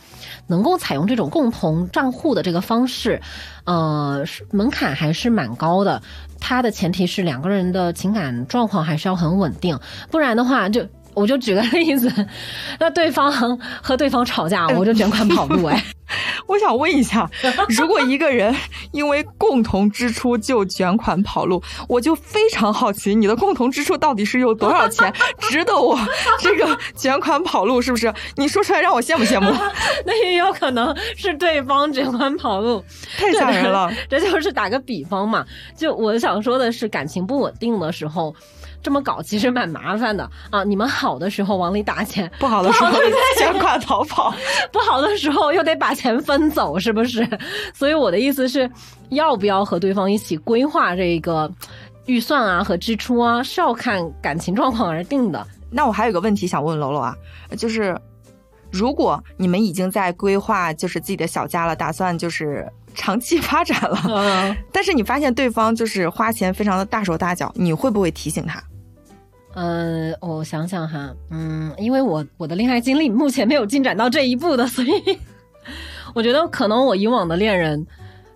[0.48, 3.22] 能够采用这种共同账户的这个方式，
[3.64, 6.02] 呃，门槛还是蛮高的。
[6.40, 10.86] 它的前提是两个人的情感状况还是要很稳定，不然的话就。
[11.14, 12.10] 我就举个例子，
[12.80, 15.66] 那对方和对方吵架，我就卷款跑路。
[15.66, 15.84] 哎，
[16.48, 17.30] 我想问一下，
[17.70, 18.56] 如果一个人
[18.92, 25.98] 因为共同支出就卷款跑路，我就非常好奇，你的共同支出到底是有多少钱，值得我
[26.40, 27.82] 这个卷款跑路？
[27.82, 28.14] 是不是？
[28.36, 29.52] 你说出来让我羡慕羡慕。
[30.06, 32.84] 那也有可能是对方卷款跑路，
[33.18, 33.92] 太吓人了。
[34.10, 35.46] 这就是打个比方嘛，
[35.76, 38.36] 就我想说的是，感情不稳定的时候。
[38.84, 40.64] 这么搞其实蛮麻烦的啊！
[40.64, 42.92] 你们好的时候往里打钱，不好的时候
[43.38, 44.34] 想挂逃跑，
[44.72, 47.28] 不好的时候又得把钱分走，是不是？
[47.74, 48.70] 所以我的意思是，
[49.10, 51.52] 要不要和对方一起规划这个
[52.06, 55.46] 预算啊和支出啊，是要看感情状况而定的。
[55.70, 57.16] 那我还有个问题想问楼楼啊，
[57.58, 57.96] 就是
[58.72, 68.62] 如果你们已经在规划就是自己的小家了，打算就是长期发展了，但是你发现对方就是花钱非常的大手大脚，你会不会提醒他？
[69.54, 74.90] 呃，我想想哈，嗯，因为我我的恋爱经历目前没有进展到这一步的， 所以
[76.14, 77.86] 我觉得可能我以往的恋人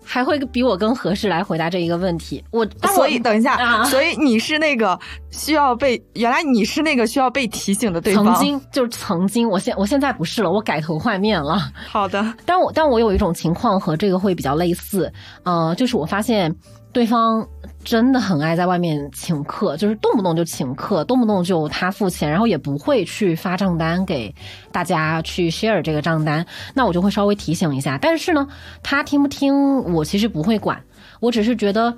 [0.04, 2.44] 还会比我更合适来回答这一个问题。
[2.50, 4.98] 我所以等一下，啊、所以你是那个
[5.36, 8.24] 需要被原来你是那个需要被提醒的对方。
[8.24, 11.70] 曾经就是曾经，我现我现在不是了，我改头换面了。
[11.88, 15.12] 好的，但我但我有一种情况和这个会比较类似，
[15.44, 16.54] 呃，就是我发现
[16.92, 17.46] 对方
[17.84, 24.34] 真的很爱在外面请客，就是动不动就请客，动不动就他付钱，然后也不会去发账单给
[24.72, 26.44] 大家去 share 这个账单，
[26.74, 27.98] 那我就会稍微提醒一下。
[28.00, 28.46] 但是呢，
[28.82, 30.82] 他听不听我其实不会管，
[31.20, 31.94] 我只是觉得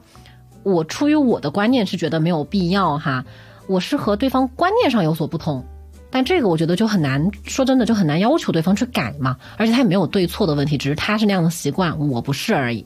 [0.69, 3.25] 我出于我的观念是觉得没有必要哈，
[3.67, 5.65] 我是和对方观念上有所不同。
[6.11, 12.85] 但这个我觉得就很难，说真的就很难要求对方去改嘛，而且他也没有对错的问题，只是他是那样的习惯，我不是而已。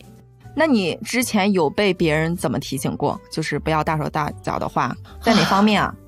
[0.54, 3.18] 那你之前有被别人怎么提醒过？
[3.30, 5.94] 就是不要大手大脚的话，在哪方面啊？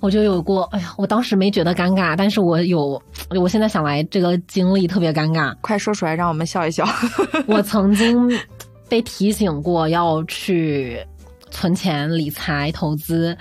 [0.00, 3.00] 我就有过，哎呀，我当时没觉得尴尬，但是我有，
[3.30, 6.84] 我现在想来这个经历特别尴尬，快说出来让我们笑一笑。
[7.46, 8.30] 我曾经
[8.88, 11.04] 被提醒过要去
[11.50, 13.36] 存钱、理财、投资。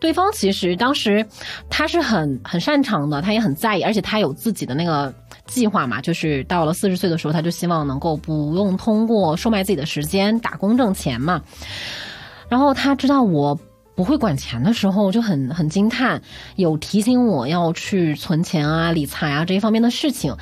[0.00, 1.24] 对方其实当时
[1.70, 5.14] 他是很很擅长的，他也很在意，而且他有自己的那个
[5.46, 11.40] 计划嘛，就是到了四十岁的时候，他就希望能够不用通过售卖自己的时间打工挣钱嘛。
[12.48, 13.56] 然后他知道我
[13.94, 16.20] 不会管钱的时候，就很很惊叹，
[16.56, 20.36] 有提醒我要去存钱啊、理财啊这一方面的事情。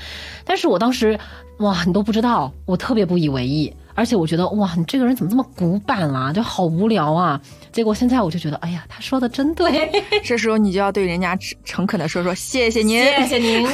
[0.47, 1.21] 但是我当时
[1.59, 3.71] 哇，你都不知道，我特别不以为意。
[3.95, 6.33] 而且我觉得哇，你这个人怎么这么古板啦、啊？
[6.33, 7.41] 就好无聊啊！
[7.73, 9.91] 结果现在我就觉得，哎呀，他说的真对。
[10.25, 13.67] 这时候你就要对人家诚恳的说说谢谢您，谢谢您。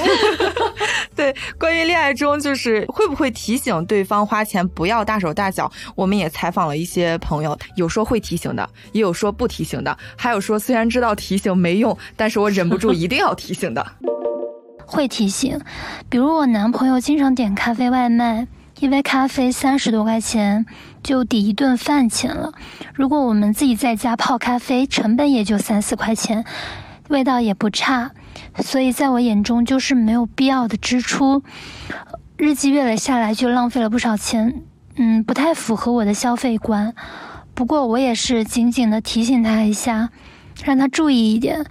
[1.14, 13.86] 对，关于恋爱中就是会不会提醒对方花钱不要大手大脚，我们也采访了一些朋友，有说会提醒的，也有说不提醒的，还有说虽然知道提醒没用，但是我忍不住一定要提醒的。
[14.84, 15.58] 会提醒，
[16.08, 18.46] 比如我男朋友经常点咖啡外卖。
[18.78, 20.66] 一杯咖啡三十多块钱
[21.02, 22.52] 就抵一顿饭钱了。
[22.92, 26.44] 如果我们自己在家泡咖啡，成本也就三四块钱，
[27.08, 28.10] 味道也不差。
[28.62, 31.42] 所以在我眼中就是没有必要的支出。
[32.36, 34.62] 日积月累下来就浪费了不少钱，
[34.96, 36.94] 嗯，不太符合我的消费观。
[37.54, 40.10] 不过我也是紧紧的提醒他一下，
[40.62, 41.64] 让他注意一点。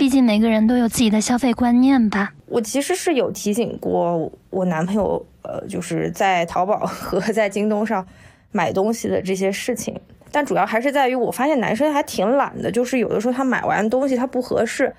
[0.00, 2.32] 毕竟每个人都有自己的消费观念吧。
[2.46, 8.06] 我其实是有提醒过我男朋友，呃，就是在淘宝 和在京东上
[8.50, 9.94] 买东西的这些事情，
[10.32, 14.90] 但主要还是在于我发现男生还挺懒的，就是有的时候他买完东西他不合适，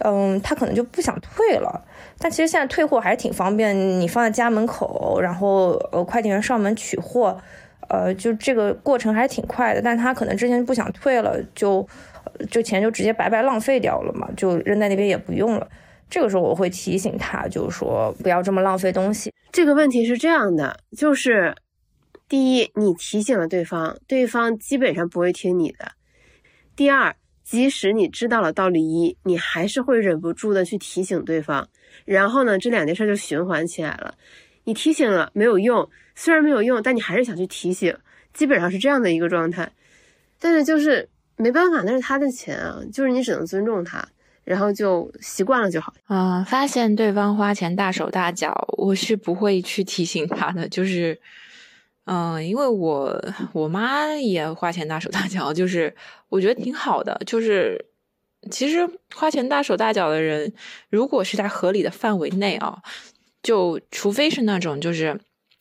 [0.00, 1.82] 嗯，他可能就不想退了。
[2.18, 7.40] 但其实现在退货还是挺方便，你放在家门口，然后呃快递员上门取货，
[7.88, 9.80] 呃，就这个过程还是挺快的。
[9.80, 11.88] 但他可能之前不想退了，就
[12.50, 15.68] 就钱就直接白白浪费掉了嘛，就扔在那边也不用了。
[16.10, 19.32] 这个时候我会提醒他，就是说不要这么浪费东西。
[19.50, 21.54] 这个问题是这样的，就是
[22.28, 25.86] 第一，你提醒了对方，对方基本上不会听你的；
[26.76, 31.68] 第二，即使你知道了道理一，你还是会忍不住的去提醒对方。
[32.04, 34.14] 然后呢，这两件事就循环起来了。
[34.64, 37.96] 你提醒了没有用，虽然没有用，但你还是想去提醒，
[38.32, 39.70] 基本上是这样的一个状态。
[40.38, 44.06] 但是就是没办法，那是他的钱啊，就是你只能尊重他。
[44.44, 45.94] 然后就习惯了就好。
[46.06, 50.68] 啊、发现对方花钱大手大脚，我是不会去提醒他的。
[50.68, 51.16] 就是，
[52.06, 55.94] 嗯、因为我我妈也花钱大手大脚，就是
[56.28, 57.22] 我觉得挺好的。
[57.24, 57.86] 就是
[58.50, 58.80] 其实
[59.14, 60.52] 花钱大手大脚的人，
[60.90, 62.82] 如果是在合理的范围内啊，
[63.44, 65.20] 就除非是那种就是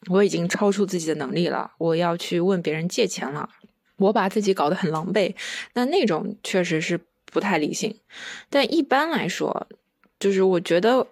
[0.10, 3.48] 我已经超出自己的能力了，我要去问别人借钱了，
[4.02, 5.34] 我把自己搞得很狼狈，
[5.76, 7.00] 那那种确实是。
[7.34, 7.96] 不太理性，
[8.50, 9.66] 但一般来说，
[10.20, 11.08] 就是我觉得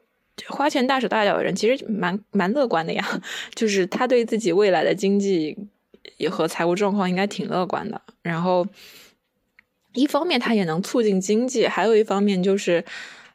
[0.50, 3.22] 花钱大手大脚的人其实蛮蛮乐观的呀，
[3.56, 5.58] 就是他对自己未来的经济
[6.18, 8.02] 也和财务状况应该挺乐观的。
[8.22, 8.68] 然后
[9.94, 12.84] 一方面他也能促进经济，还有一方面就是，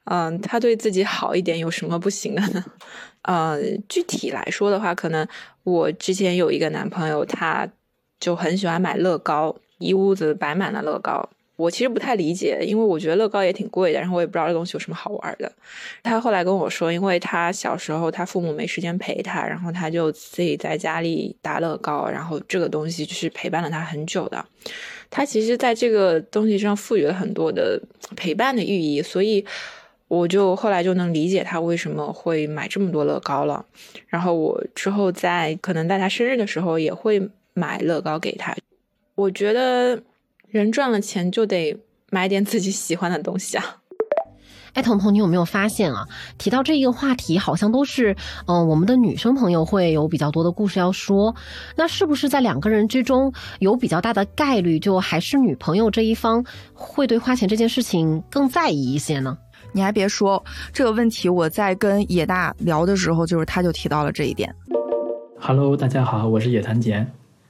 [0.05, 2.63] 嗯、他对自己好一点有什么不行的呢？
[3.23, 5.27] 呃，具体来说的话，可能
[5.63, 7.67] 我之前有一个男朋友，他
[8.25, 11.29] 就很喜欢买乐高，一屋子摆满了乐高。
[11.57, 15.53] 我其实不太理解，因为我觉得乐高也挺贵的，然后我也不知道这东西有什么好玩的。
[16.03, 24.43] 他后来跟我说，因为他小时候他父母没时间陪他，然后他就自己在家里打乐高，然后这个东西就是陪伴了他很久的。
[25.11, 27.79] 他其实在这个东西上赋予了很多的
[28.17, 29.45] 陪伴的寓意，所以
[30.09, 33.67] 我就后来就能理解他为什么会买这么多乐高了。
[34.09, 38.55] 然后我之后在可能在他生日的时候也会买乐高给他。
[39.15, 40.03] 我觉得。
[40.51, 41.77] 人赚了钱就得
[42.13, 43.65] 买点自己喜欢的东西啊！
[44.75, 46.07] 哎，彤彤，你有没有发现啊？
[46.39, 48.13] 提到这一个话题，好像都是
[48.47, 51.35] 嗯、呃我们的女生朋友会有比较多的故事要说。
[51.75, 59.37] 那是不是在两个人之中有比较大的概率，就还是女朋友这一方会对花钱这件事情更在意一些呢？
[59.73, 60.41] 你还别说
[60.73, 64.55] 这个问题，我在跟野大聊的时候，就是他就提到了这一点。
[65.41, 67.05] Hello，大家好，我是野谭杰。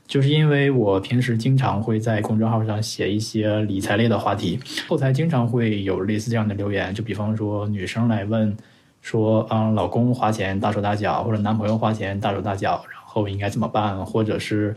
[0.07, 8.55] 就是因为我平时经常会在公众号上写一些理财类的话题，后台经常会有类似这样的留言，就比方说女生来问
[9.01, 14.05] 说，嗯，老公花钱大手大脚，或者男朋友花钱大手大脚，然后应该怎么办？
[14.05, 14.77] 或者是，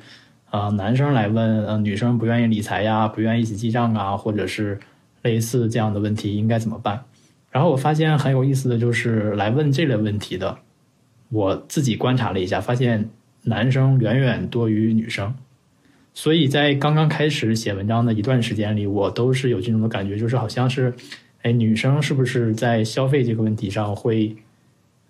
[0.49, 4.79] 呃，男生来问，呃，女生不愿意理财呀，不愿意一起记账啊，或者是
[5.23, 7.03] 类似这样的问题应该怎么办？
[7.51, 10.57] 然后我发现很有意思的就是来问这类问题的，
[11.29, 13.09] 我自己观察了一下，发现
[13.47, 15.33] 男生远远多于女生，
[16.13, 20.93] 所以在刚刚开始写文章的一段时间里，我都是有这种的感觉，就是好像是，
[21.43, 24.35] 哎，女生是不是在消费这个问题上会，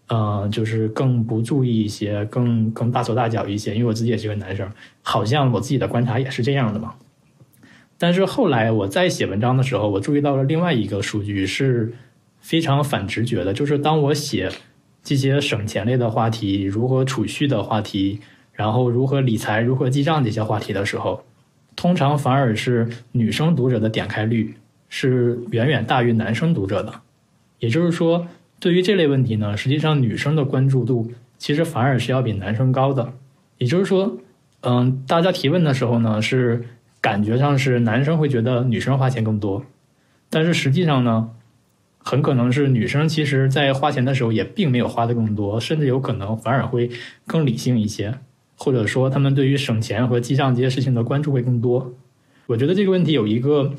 [0.08, 3.73] 呃，就是更不注意一些，更更大手大脚一些？
[3.73, 4.71] 因为我自己也是个男生，
[5.02, 6.93] 好像我自己的观察也是这样的嘛。
[7.97, 11.93] 但是后来我在写文章的时候，我注意到了另外一个数据是
[12.39, 14.52] 非常反直觉的，就是当我写
[15.07, 18.19] 这些省钱类的话题、如何储蓄的话题，
[18.51, 21.23] 然后如何理财、如何记账这些话题的时候，
[21.77, 24.55] 通常反而是女生读者的点开率
[24.89, 26.93] 是远远大于男生读者的。
[27.59, 28.27] 也就是说，
[28.59, 33.13] 对于这类问题呢，实际上女生的关注度其实反而是要比男生高的。
[33.59, 34.17] 也就是说，
[34.59, 36.65] 嗯，大家提问的时候呢，是
[36.99, 39.63] 感觉上是男生会觉得女生花钱更多，
[40.29, 41.29] 但是实际上呢，
[42.09, 46.89] 很可能是女生其实在花钱的时候也并没有花的更多，甚至有可能反而会
[47.25, 48.17] 更理性一些，
[48.55, 51.93] 或者说他们对于省钱和记账这些事情的关注会更多。
[52.45, 53.73] 我觉得这个问题有一个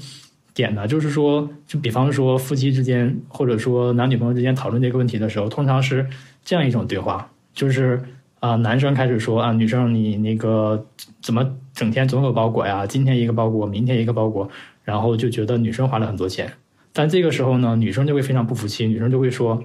[0.52, 6.06] 点呢，就是说，就比方说夫妻之间，或者说男女朋友之间讨论这个问题的时候，通常是
[6.44, 8.02] 这样一种对话，就是
[8.40, 10.84] 啊、男生开始说啊，女生你那个
[11.22, 12.86] 怎么整天总有包裹呀？
[12.86, 14.50] 今天一个包裹，明天一个包裹，
[14.84, 16.52] 然后就觉得女生花了很多钱。
[16.98, 19.62] 但这个时候呢，女生就会非常不服气，女生就会说：“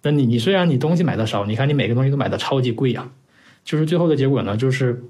[0.00, 3.10] 那你你虽然你东西买的少，你看你每个东西都买的超级贵呀、
[3.62, 5.04] 就是最后的结果呢，就是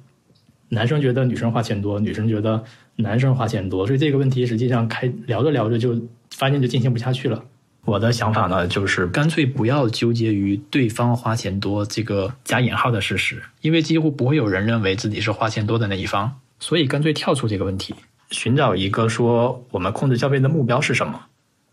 [0.71, 2.65] 男生觉得女生花钱多，女生觉得
[2.97, 7.45] 男生花钱多，所以这个问题实际上开聊着聊着就发现就进行不下去了。
[7.85, 17.95] 我的想法呢，就是干脆不要纠结于对方花钱多这个加引号的事实，因为几乎不会有人认为自己是花钱多的那一方，所以干脆跳出这个问题，
[18.35, 21.21] 寻找一个说我们控制消费的目标是什么，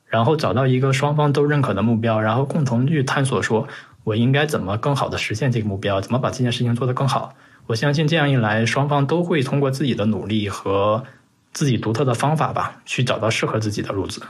[0.06, 3.68] 然后找到一个双方都认可的目标，然后共同去探索说
[4.04, 7.34] 我应该怎么更好的实现这个目标，怎么把这件事情做得更好。
[7.66, 11.04] 我相信这样一来，双方都会通过自己的努力和
[11.52, 14.22] 自己独特的方法吧，去找到适合自己的路子。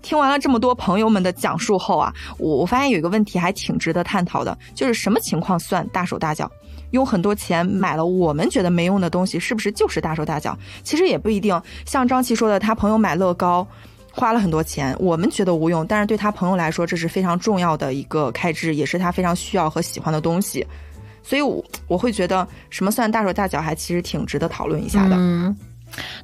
[0.00, 6.50] 听完了这么多朋友们的讲述后啊，我我发现有一个问题还挺值得探讨的，就是什么情况算大手大脚？
[6.90, 10.56] 用很多钱买了我们觉得没用的东西，是不是就是大手大脚？
[10.82, 11.60] 其实也不一定。
[11.86, 13.66] 像张琪说的，他朋友买乐高。
[14.12, 20.66] 花了很多钱，我们觉得无用，但是对他朋友来说，这是非常重要的一个开支，也是他非常需要和喜欢的东西。
[21.22, 25.14] 所以我，我会觉得什么算大手大脚，还其实挺值得讨论一下的。
[25.16, 25.56] 嗯，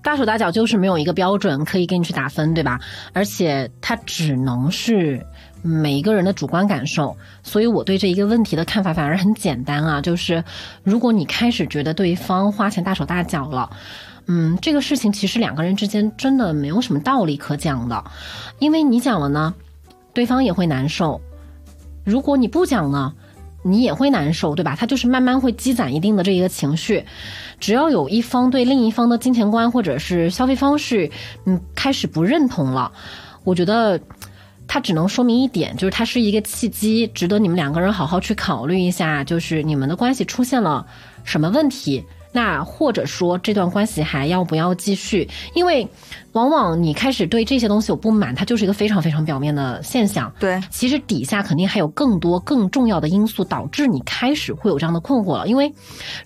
[0.03, 2.81] 大手大脚就是没有一个标准可以给你去打分，对吧？
[3.13, 5.25] 而且它只能是
[5.63, 7.17] 每一个人的主观感受。
[7.43, 10.43] 所以我对这一个问题的看法反而很简单啊，就是
[10.83, 13.71] 如果你开始觉得对方花钱大手大脚了。
[14.29, 18.03] 嗯，这个事情其实两个人之间真的没有什么道理可讲的，
[18.59, 19.55] 因为你讲了呢，
[20.13, 21.21] 对方也会难受；
[22.03, 23.15] 如果你不讲呢，
[23.63, 24.75] 你也会难受，对吧？
[24.77, 27.05] 他就是慢慢会积攒一定的这一个情绪。
[27.61, 31.09] 只要有一方对另一方的金钱观或者是消费方式，
[31.45, 32.91] 嗯，开始不认同了，
[33.45, 34.01] 我觉得
[34.69, 40.87] 它只能说明一点，就是它是一个契机，值得你们两个人好好去考虑一下，就是你们的关系出现了
[41.25, 42.05] 什么问题。
[42.33, 45.27] 那或者说这段关系还要不要继续？
[45.55, 45.89] 因为
[46.37, 50.31] 往往你开始对这些东西有不满，它就是一个非常非常表面的现象。
[50.39, 55.49] 对，其实底下肯定还有更多更重要的因素导致你开始会有这样的困惑了。
[55.49, 55.73] 因为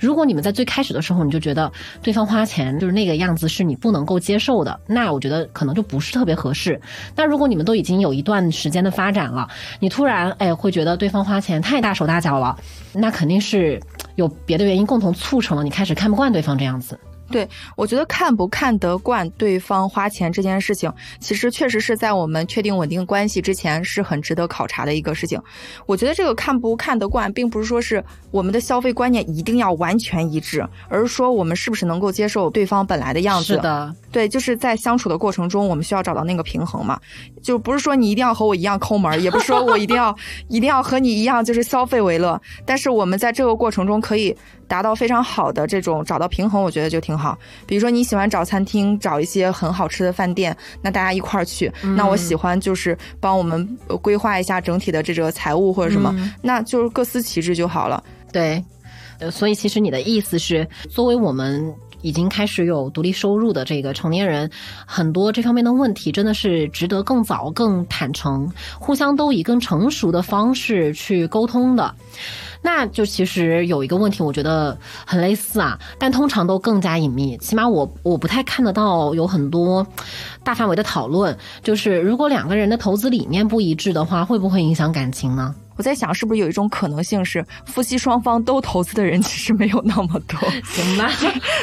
[0.00, 1.70] 如果你们在最开始的时候你就觉得
[2.02, 6.80] 对方花钱就是那个样子是你不能够接受的，那我觉得可能就不是特别合适。
[7.14, 9.46] 那如果你们都已经有一段时间的发展了，
[9.78, 12.58] 你突然哎会觉得对方花钱太大手大脚了，
[12.92, 13.80] 那肯定是
[14.16, 16.98] 有别的原因共同促成了你开始看不惯对方这样子。
[17.30, 25.40] 对，我觉得看不看得惯对方花钱这件事情，其实确实是在我们确定稳定关系之前是很值得考察的一个事情。
[25.86, 33.54] 我觉得这个看不看得惯，并不是说是我们的消费观念一定要完全一致，而是说我们是不是能够接受对方本来的样子。
[33.54, 36.98] 是的，对，就是在相处的过程中，我们需要找到那个平衡嘛。
[37.42, 40.14] 就不是说你一定要和我一样抠门，也不是说我一定要
[40.48, 44.36] 一定要和你一样就是消费为乐，但是我们在这个过程中可以。
[44.70, 47.36] 达到非常好的这种找到平衡，我觉得就挺好。
[47.66, 51.70] 比如说你喜欢找餐厅，找一些很好吃的饭店，那大家一块儿去。
[51.96, 53.66] 那我喜欢就是帮我们
[54.00, 58.00] 规划一下整体的这个财务或者什么，那就是各司其职就好了。
[58.32, 58.64] 对，
[59.18, 64.50] 呃，所以其实你的意思是，作为我们已经开始有独立收入的这个成年人，
[64.86, 71.94] 很多这方面的问题真的是值得更早、更坦诚，互相都以更成熟的方式去沟通的。
[72.62, 74.76] 那就其实有一个问题，我觉得
[75.06, 77.36] 很类似啊，但通常都更加隐秘。
[77.38, 79.86] 起码我我不太看得到有很多
[80.44, 81.34] 大范围的讨论。
[81.62, 85.54] 就是如果两个人的投资理念不一致的话，会不会影响感情呢？
[85.80, 90.38] 我在想，是不是有一种可能性是，夫妻双方都投资的人其实没有那么多？
[90.62, 91.10] 行吧，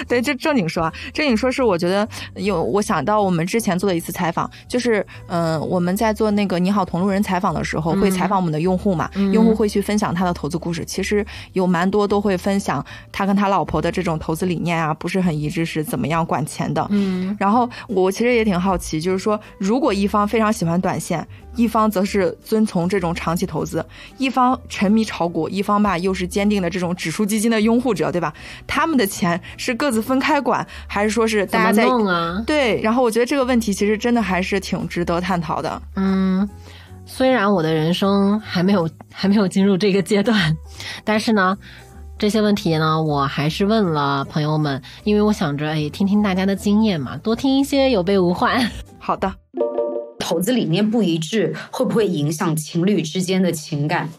[0.07, 16.83] 对，这正经说啊，正经说是我觉得有，我想到我们之前做的一次采访，就是嗯，我们在做那个你好同路人采访的时候，会采访我们的用户嘛，用户会去分享他的投资故事，其实有蛮多都会分享他跟他老婆的这种投资理念啊，不是很一致，是怎么样管钱的。
[16.89, 21.23] 嗯，然后我其实也挺好奇，就是说，如果一方非常喜欢短线。
[21.57, 23.85] 一方则是遵从这种长期投资，
[24.17, 28.33] 一方沉迷炒股，一方吧又是坚定的这种指数基金的拥护者，对吧？
[28.65, 32.41] 他们的钱是各自分开管，还是说是大家在弄啊？
[32.47, 35.81] 对，然后我觉得这个问题其实真的还是挺值得探讨的。
[35.95, 36.47] 嗯，
[37.05, 40.55] 虽然我的人生还没有还没有进入这个阶段，
[41.03, 41.57] 但是呢，
[42.19, 48.69] 这些问题呢，我还是问了朋友们，因为我想着，哎，听听大家的经验嘛，多听一些有备无患。
[48.99, 49.33] 好的。
[50.19, 54.09] 投资理念不一致会不会影响情侣之间的情感？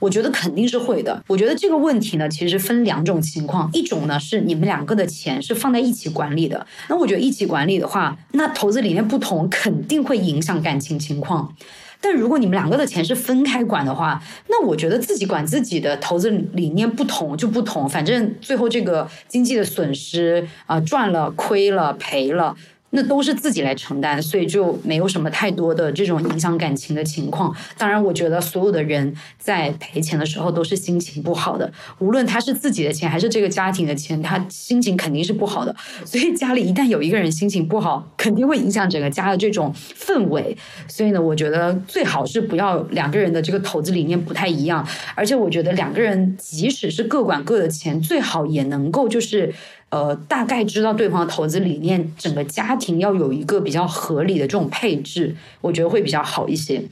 [0.00, 1.24] 我觉得肯定是会的。
[1.26, 11.52] 我觉得这个问题呢，其实分两种情况，一种呢是你们两个的钱是放在一起管理的，那我觉得一起管理的话，那投资理念不同肯定会影响感情情况。
[12.00, 22.54] 但如果你们两个的钱是分开管的话，那我觉得自己管自己的投资理念不同就不同，反正最后这个经济的损失啊，赚了、亏了、赔了。
[22.90, 27.54] 那都是自己来承担，所以就没有什么太多的这种影响感情的情况。
[27.76, 35.76] 当然，我觉得所有的人在赔钱的时候都是心情不好的，无论他是自己的钱还是这个家庭的钱，他心情肯定是不好的。
[36.04, 40.56] 所以家里一旦有一个人心情不好，肯定会影响整个家的这种氛围。
[40.86, 49.54] 所以呢，我觉得最好是不要两个人的这个投资理念不太一样，而且我觉得两个人即使是各管各的钱，最好也能够就是。
[49.90, 56.82] 呃，大概知道对方的投资理念，整个家庭要有一个比较合理的这种配置，我觉得会比较好一些。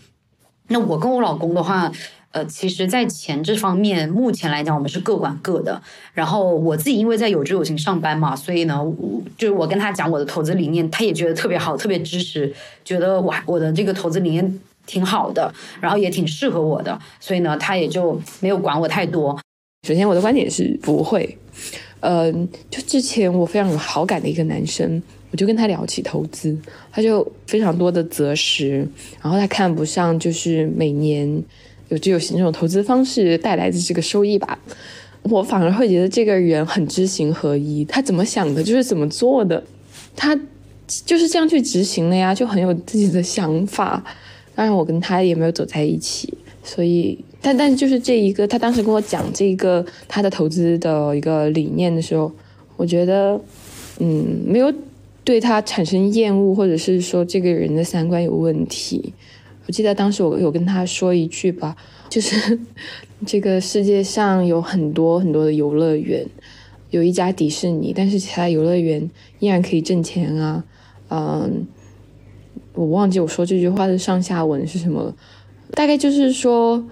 [0.69, 1.93] 那我跟我老公的话，
[2.33, 5.81] 呃，其实，在钱这方面，目前来讲，我们是各管各的。
[6.13, 8.83] 然后我自己因为在有知有行上班嘛，所以呢，
[9.39, 12.53] 就是我跟他讲我的投资理念，他也觉得特别好，特别支持，
[12.85, 19.39] 觉得我我的这个投资理念挺好的，然后也挺适合我的，所以呢，他也就没有管我太多。
[19.87, 21.39] 首先，我的观点是不会。
[22.09, 25.03] 嗯，就之前我非常有好感的一个男生，
[25.33, 26.57] 我就跟他聊起投资，
[26.93, 28.87] 他就非常多的择时，
[29.21, 31.43] 然后他看不上就是每年
[31.89, 34.57] 有只有行这种投资方式带来的这个收益吧。
[35.23, 39.61] 我反而会觉得这个人很知行合一，他怎么想的就是怎么做的，
[40.15, 40.39] 他
[40.87, 44.01] 就是这样去执行的呀，就很有自己的想法。
[44.55, 46.33] 当然，我跟他也没有走在一起，
[46.63, 47.19] 所以。
[47.47, 52.33] 但但就是这一个，他当时跟我讲这个他的投资的一个理念的时候，
[52.77, 53.41] 我觉得，
[54.01, 54.75] 嗯，没有
[55.23, 59.15] 对他产生厌恶，或者是说这个人的三观有问题。
[59.69, 61.77] 我记得当时我有跟他说一句吧，
[62.11, 62.59] 就是
[63.25, 66.27] 这个世界上有很多很多的游乐园，
[66.91, 70.65] 有一家迪士尼，但是其他游乐园依然可以挣钱啊。
[71.11, 71.65] 嗯，
[72.75, 75.15] 我忘记我说这句话的上下文是什么了，
[75.71, 76.85] 大概就是说。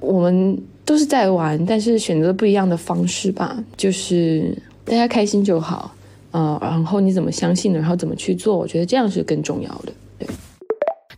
[0.00, 3.56] 我们都是在玩，但是选择不一样的方式吧。
[3.76, 5.94] 就是大家开心就好，
[6.32, 9.92] 嗯，然后你怎么相信，然后怎么去做，我觉得这样是更重要的。
[10.18, 10.28] 对，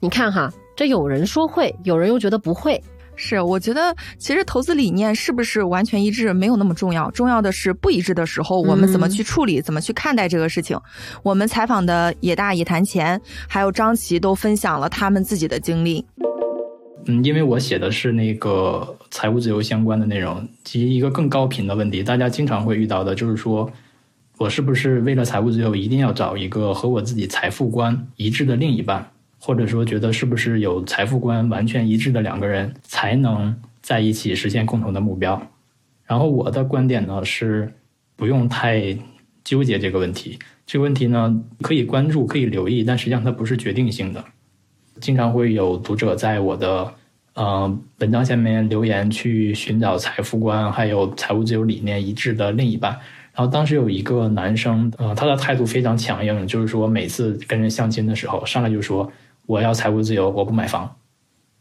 [0.01, 2.83] 你看哈，这有人说会，有人又觉得不会。
[3.15, 10.79] 是，我觉得其实投资理念是不是完全一致没有那么重要，重要的是不一致的时候我们怎么去处理，怎么去看待这个事情。
[11.23, 16.05] 我们采访的野大野谈钱，还有张琪都分享了他们自己的经历。
[17.07, 23.71] 嗯，因为我写的是那个财务自由相关的内容，及一个更高频的问题，大家经常会遇到的，就是说，
[24.39, 29.11] 我是不是为了财务自由一定要找一个和我自己财富观一致的另一半？
[29.39, 35.51] 或者说，觉得是不是有财富观完全一致的两个人才能在一起实现共同的目标？
[36.05, 37.73] 然后我的观点呢是，
[38.15, 38.97] 不用太
[39.43, 40.39] 纠结这个问题。
[40.65, 44.25] 这个问题呢可以关注，可以留意，但实际上它不是决定性的。
[45.01, 46.93] 经常会有读者在我的
[47.35, 52.93] 呃文章下面留言，去寻找财富观还有财务自由理念一致的另一半。
[53.35, 59.11] 然后当时有一个男生，呃，他的态度非常强硬，就是说每次跟人相亲的时候，上来就说。
[59.47, 60.89] 我要财务自由，我不买房。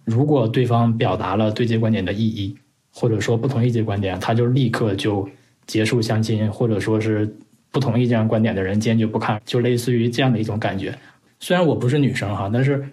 [0.05, 2.55] 如果对方表达了对接观点的异议，
[2.93, 5.27] 或者说不同意这观点，他就立刻就
[5.65, 7.36] 结束相亲，或者说是
[7.71, 10.95] 不同意这样观点的人坚决不看，就类似于这样的一种感觉。
[11.39, 12.88] 虽然我不是女生哈，但是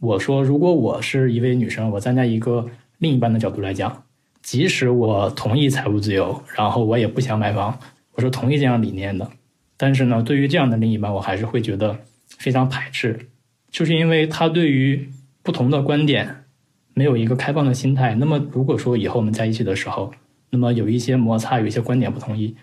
[0.00, 2.66] 我说，如果我是一位女生，我站在一个
[2.98, 4.04] 另一半的角度来讲，
[4.42, 7.78] 即使我同意财务自由，然后我也不想买房，
[8.12, 9.30] 我是同意这样理念的，
[9.76, 13.28] 但是呢，对于这样的另一半，我还是会觉得非常排斥。
[13.70, 15.08] 就是因为他对于
[15.42, 16.44] 不同的观点
[16.92, 18.14] 没有一个开放的心态。
[18.14, 20.12] 那么，如果说以后我们在一起的时候，
[20.50, 22.54] 那么有一些摩擦，有一些观点不同意，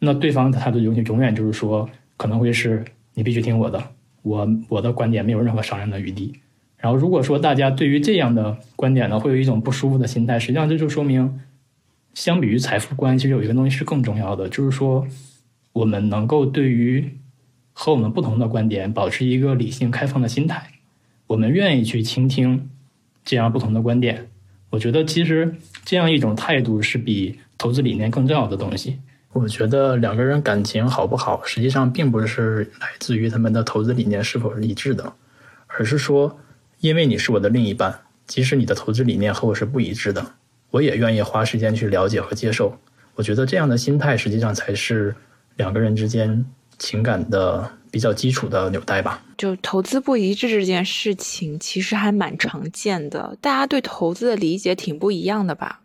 [0.00, 2.84] 那对方的态度永远永远就是说，可能会是
[3.14, 3.82] 你必须听我的，
[4.22, 6.34] 我我的观点没有任何商量的余地。
[6.78, 11.40] 然后，如果说大家对于这样的观点呢，会有一种不舒服的心态，实际上这就说明，
[12.14, 15.06] 相比于财富观，其实有一个东西是更重要的，就是说
[15.72, 17.14] 我们能够对于。
[17.80, 20.68] 和我们不同的观点，保持一个理性开放的心态，
[21.28, 22.68] 我们愿意去倾听
[23.24, 24.26] 这样不同的观点。
[24.70, 25.54] 我觉得其实
[25.84, 28.98] 这样一种态度是比投资理念更重要的东西。
[29.32, 35.12] 我觉得两个人感情好不好，实际上并不是来自于他们的投资理念是否是一致的，
[35.68, 36.36] 而是说，
[36.80, 40.34] 因为你是我的另一半，即使你的投资理念和我是不一致的，
[40.70, 42.78] 我也愿意花时间去了解和接受。
[43.14, 45.14] 我觉得这样的心态实际上才是
[45.56, 46.44] 两个人之间。
[46.80, 49.20] 情感的比较基础的纽带吧。
[49.36, 53.36] 就投资不一致这件事情，其实还蛮常见的。
[53.40, 55.80] 大家对投资的理解挺不一样的吧？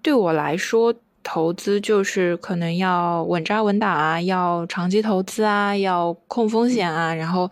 [0.00, 7.14] 对我来说，投资就是可能要稳扎稳打啊，要长期投资啊，要控风险啊。
[7.14, 7.50] 然后，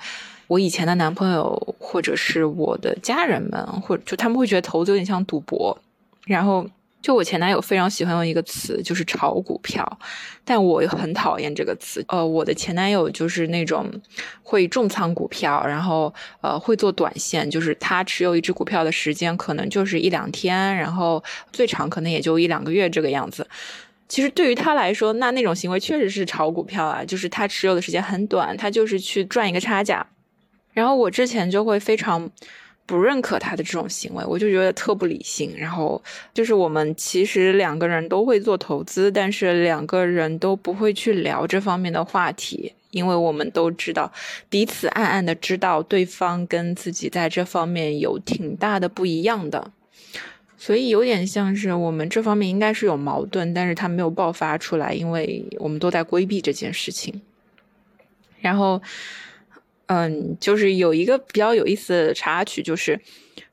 [0.49, 5.79] 我以前的男朋友或者是我的家人们，或者就他们会觉得投资有点像赌博，
[6.27, 6.69] 然后。
[7.01, 9.99] 就我前男友非常喜欢用一个词，就是炒股票，
[10.45, 12.05] 但我很讨厌这个词。
[12.09, 13.89] 呃，我的前男友就是那种
[14.43, 21.23] 会重仓股票，然后呃会做短线，就是他持有一只股票的时间可能就是一两天，然后
[21.53, 23.47] 最长可能也就一两个月这个样子。
[24.09, 30.05] 其实对于他来说，那那种行为确实是炒股票啊，就是他持有的时间很短，他就是去赚一个差价。
[30.79, 32.31] 然后我之前就会非常。
[32.89, 35.53] 不认可他的这种行为，我就觉得特不理性。
[35.59, 36.03] 然后
[36.33, 44.11] 就是我们其实两个人都会做投资，但是两个人都不会去聊这方面的话题，因为我们都知道
[44.49, 49.71] 彼此暗暗的知道对方跟自己在这方面有挺大的不一样的，
[50.57, 57.21] 所以有点像是我们这方面应该是有矛盾，但是他没有爆发出来，因为我们都在规避这件事情。
[58.41, 58.81] 然后。
[59.89, 63.01] 嗯，就是有一个比较有意思的插曲，就是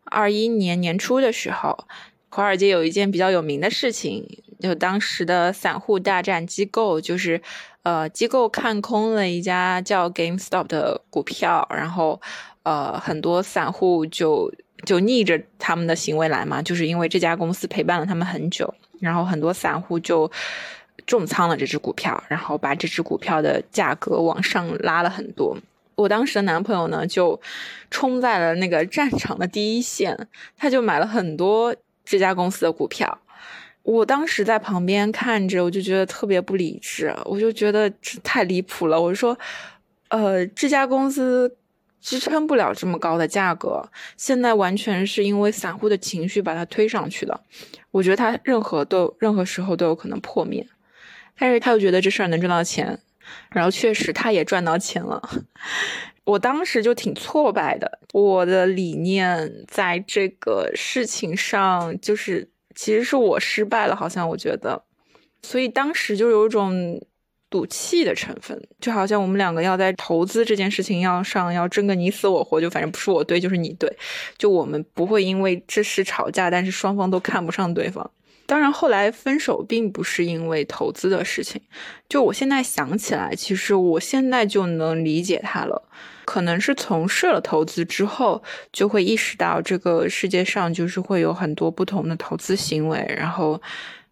[0.04, 1.86] 二一年年初的时候，
[2.30, 4.26] 华尔街有一件比较有名的事情，
[4.60, 7.42] 就当时的散户大战机构，就是
[7.84, 12.22] 呃，机构看空了一家叫 GameStop 的股票，然后
[12.64, 14.52] 呃，很多散户就
[14.84, 20.30] 就逆着他们的行为来嘛，就是因为这家公司陪伴了他们很久，然后很多散户就
[21.08, 25.58] 重仓了这只股票，然后把这只股票的价格往上拉了很多。
[25.96, 27.40] 我当时的男朋友呢，就
[27.90, 30.28] 冲在了那个战场的第一线，
[30.58, 33.20] 他就买了很多这家公司的股票。
[33.84, 37.92] 我当时在旁边看着，我就觉得特别不理智，我就觉得
[38.24, 39.00] 太离谱了。
[39.00, 39.38] 我说，
[40.10, 41.56] 呃，这家公司
[42.02, 43.88] 支撑不了这么高的价格，
[44.18, 47.40] 现在完全是因为散户的情绪把它推上去的。
[47.92, 50.68] 我觉得他任何都任何时候都有可能破灭，
[51.38, 53.00] 但是他又觉得这事儿能赚到钱。
[53.52, 55.22] 然后确实，他也赚到钱了。
[56.26, 58.00] 我当时就挺挫败的。
[58.12, 64.84] 我的理念在这个事情上，就是其实是我失败了，好像我觉得。
[65.44, 67.00] 所以当时就有一种
[67.52, 73.96] 赌气的成分，就好像我们两个要在投资这件事情要上要争个你死我活，就反正不是我对就是你对，
[74.40, 78.10] 就我们不会因为这事吵架，但是双方都看不上对方。
[78.46, 81.62] 当然，后来分手并不是因为投资的事情。
[82.08, 85.82] 就我现在想起来，其实我现在就能理解他了。
[86.26, 88.42] 可能是从事了投资之后，
[88.72, 93.62] 就会意识到这个世界上就是会有很多不同的投资行为，然后，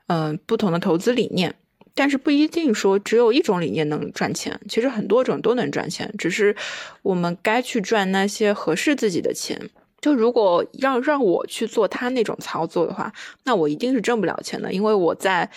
[0.07, 1.53] 嗯，不同的投资理念。
[1.95, 6.55] 但是不一定说只有一种理念能赚钱，其实很多种都能赚钱，只是
[7.03, 9.69] 我们该去赚那些合适自己的钱。
[10.03, 13.09] 就如果让让我去做他那种操作的话，
[13.45, 15.49] 那我一定是挣不了钱的，因为我在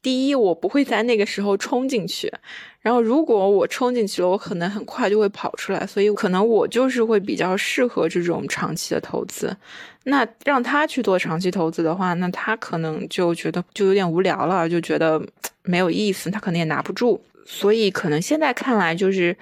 [0.00, 2.32] 第一，我不会在那个时候冲进去，
[2.80, 9.56] 然后如果我冲进去了，我可能很快就会跑出来，所以可能我就是会比较适合这种长期的投资。
[10.04, 15.20] 那让他去做长期投资的话，那他可能就觉得就有点无聊了，就觉得
[15.64, 19.36] 没有意思，他可能也拿不住，所以可能现在看来就是，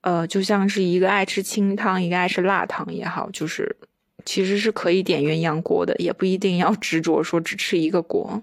[0.00, 3.76] 呃，就像是一个爱吃清汤，一个爱吃辣汤也好，就是。
[4.24, 8.40] 其实是可以点鸳鸯锅的，也不一定要执着说只吃一个锅。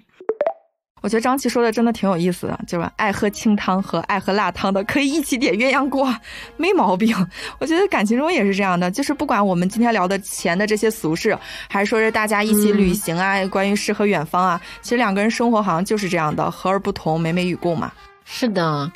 [1.01, 6.13] 我觉得张琪说的真的挺有意思的，就是爱喝清汤和爱喝辣汤的可以一起点鸳鸯锅，
[6.57, 7.15] 没毛病。
[7.59, 11.37] 我觉得感情中也是这样的，就是不管我们今天聊的钱的这些俗事，
[11.69, 17.91] 还是说是大家一起旅行啊，关于诗和远方啊，其实两个人生活好像就是这样的，和而不同，美美与共嘛。
[18.25, 18.91] 是的。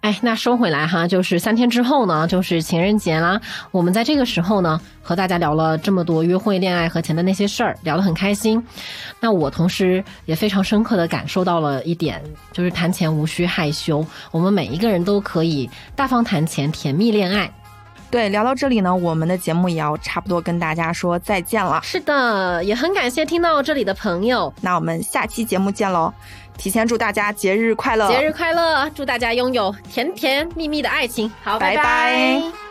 [0.00, 3.40] 哎，那说回来哈，就是三天之后呢，就是情人节啦。
[3.70, 8.62] 我们在这个时候呢，和大家聊了这么多约会、恋爱和钱的那些事儿，聊得很开心。
[9.20, 12.22] 那我同时也非常深刻的感受到了一点，
[12.52, 17.50] 就是谈钱无需害羞，我们每一个人都可以大方谈钱，甜蜜恋爱。
[18.10, 21.80] 对，聊到这里呢，我们的节目也要差不多跟大家说再见了。
[21.82, 26.14] 是的，也很感谢听到这里的朋友，那我们下期节目见喽。
[26.56, 28.08] 提前祝大家节日快乐！
[28.08, 28.88] 节日快乐！
[28.94, 31.30] 祝大家拥有甜甜蜜蜜的爱情。
[31.42, 32.63] 好，拜拜。